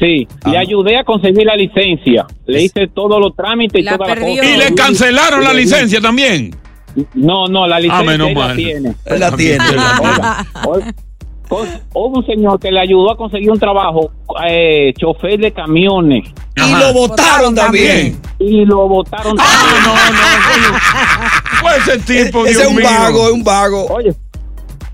Sí, 0.00 0.26
le 0.46 0.56
ayudé 0.56 0.96
a 0.96 1.04
conseguir 1.04 1.44
la 1.44 1.54
licencia. 1.54 2.24
Le 2.46 2.62
hice 2.62 2.86
todos 2.86 3.20
los 3.20 3.36
trámites 3.36 3.82
y 3.82 3.84
La 3.84 3.98
las 3.98 4.08
perdió. 4.08 4.36
cosas. 4.42 4.46
Y 4.48 4.56
le 4.56 4.74
cancelaron 4.74 5.44
la 5.44 5.52
licencia 5.52 6.00
también. 6.00 6.56
No, 7.12 7.46
no, 7.46 7.66
la 7.66 7.78
licencia 7.78 8.06
menos 8.06 8.28
él 8.28 8.34
la 8.34 8.40
mal. 8.46 8.56
tiene. 8.56 8.94
Él 9.04 9.20
la 9.20 9.36
tiene. 9.36 9.64
Oiga, 9.68 9.98
oiga, 10.00 10.46
con- 10.64 10.94
Hubo 11.94 12.18
un 12.18 12.26
señor 12.26 12.58
que 12.58 12.70
le 12.70 12.80
ayudó 12.80 13.12
a 13.12 13.16
conseguir 13.16 13.50
un 13.50 13.58
trabajo, 13.58 14.10
eh, 14.48 14.92
chofer 14.98 15.38
de 15.38 15.52
camiones. 15.52 16.24
Y 16.56 16.70
lo 16.78 16.92
votaron 16.92 17.54
también. 17.54 18.20
Y 18.38 18.64
lo 18.64 18.88
votaron 18.88 19.36
también. 19.36 20.74
Pues 21.60 21.88
ese 21.88 21.98
tipo, 22.24 22.44
Ese 22.44 22.54
Dios 22.54 22.62
es 22.64 22.68
un 22.70 22.76
mío. 22.76 22.86
vago, 22.88 23.26
es 23.28 23.32
un 23.34 23.44
vago. 23.44 23.86
Oye, 23.86 24.14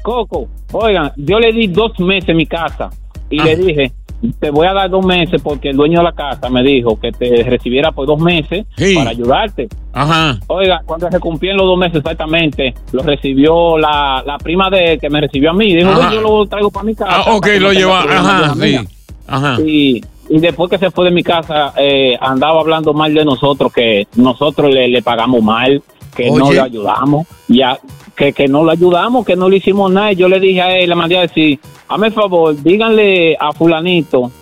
Coco, 0.02 0.48
oigan, 0.72 1.12
yo 1.16 1.38
le 1.38 1.52
di 1.52 1.66
dos 1.68 1.92
meses 1.98 2.28
en 2.28 2.36
mi 2.36 2.46
casa 2.46 2.90
y 3.30 3.40
le 3.40 3.56
dije, 3.56 3.92
te 4.40 4.50
voy 4.50 4.66
a 4.66 4.72
dar 4.72 4.90
dos 4.90 5.04
meses 5.06 5.40
porque 5.42 5.70
el 5.70 5.76
dueño 5.76 5.98
de 5.98 6.04
la 6.04 6.12
casa 6.12 6.48
me 6.50 6.62
dijo 6.62 6.98
que 6.98 7.12
te 7.12 7.42
recibiera 7.44 7.92
por 7.92 8.06
dos 8.06 8.18
meses 8.20 8.66
Sí. 8.76 8.94
para 8.96 9.10
ayudarte. 9.10 9.68
Ajá. 9.92 10.38
Oiga, 10.48 10.82
cuando 10.84 11.08
se 11.10 11.20
cumplían 11.20 11.56
los 11.56 11.66
dos 11.66 11.78
meses 11.78 11.96
exactamente, 11.98 12.74
lo 12.92 13.02
recibió 13.02 13.78
la, 13.78 14.22
la 14.26 14.38
prima 14.38 14.70
de 14.70 14.92
él 14.94 15.00
que 15.00 15.08
me 15.08 15.20
recibió 15.20 15.50
a 15.50 15.54
mí. 15.54 15.74
Dijo, 15.74 15.90
Ajá. 15.90 16.08
"Ven, 16.08 16.10
yo 16.12 16.20
lo 16.20 16.46
traigo 16.46 16.70
para 16.70 16.84
mi 16.84 16.94
casa. 16.94 17.12
Ah, 17.26 17.34
ok, 17.36 17.46
lo 17.60 17.72
lleva. 17.72 18.00
Ajá, 18.02 18.54
sí. 18.54 18.60
mía". 18.60 18.84
Ajá. 19.26 19.56
Y, 19.64 20.00
y 20.30 20.38
después 20.40 20.70
que 20.70 20.78
se 20.78 20.90
fue 20.90 21.04
de 21.06 21.10
mi 21.10 21.22
casa, 21.22 21.72
eh, 21.76 22.16
andaba 22.20 22.60
hablando 22.60 22.92
mal 22.92 23.14
de 23.14 23.24
nosotros, 23.24 23.72
que 23.72 24.06
nosotros 24.16 24.72
le, 24.74 24.88
le 24.88 25.00
pagamos 25.02 25.42
mal, 25.42 25.82
que 26.18 26.30
no 26.32 26.50
le 26.52 26.60
ayudamos, 26.60 27.26
ya 27.46 27.78
que, 28.16 28.32
que 28.32 28.48
no 28.48 28.64
lo 28.64 28.72
ayudamos, 28.72 29.24
que 29.24 29.36
no 29.36 29.48
le 29.48 29.58
hicimos 29.58 29.90
nada. 29.92 30.10
Y 30.12 30.16
yo 30.16 30.28
le 30.28 30.40
dije 30.40 30.60
a 30.60 30.76
él, 30.76 30.88
le 30.90 30.96
mandé 30.96 31.16
a 31.16 31.20
decir, 31.22 31.60
hazme 31.88 32.08
el 32.08 32.12
favor, 32.12 32.60
díganle 32.60 33.36
a 33.38 33.52
fulanito 33.52 34.32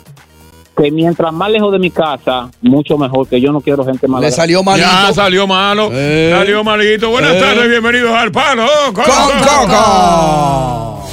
que 0.75 0.89
mientras 0.91 1.31
más 1.33 1.49
lejos 1.51 1.71
de 1.71 1.79
mi 1.79 1.89
casa, 1.91 2.49
mucho 2.61 2.97
mejor, 2.97 3.27
que 3.27 3.39
yo 3.41 3.51
no 3.51 3.61
quiero 3.61 3.83
gente 3.85 4.07
mala. 4.07 4.25
Le 4.27 4.31
salió 4.31 4.63
malito. 4.63 4.87
Ya 4.87 5.13
salió 5.13 5.45
malo. 5.47 5.89
Eh. 5.91 6.31
Salió 6.35 6.63
malito. 6.63 7.09
Buenas 7.09 7.35
Eh. 7.35 7.39
tardes, 7.39 7.69
bienvenidos 7.69 8.11
al 8.11 8.31
Palo 8.31 8.65
con, 8.93 9.03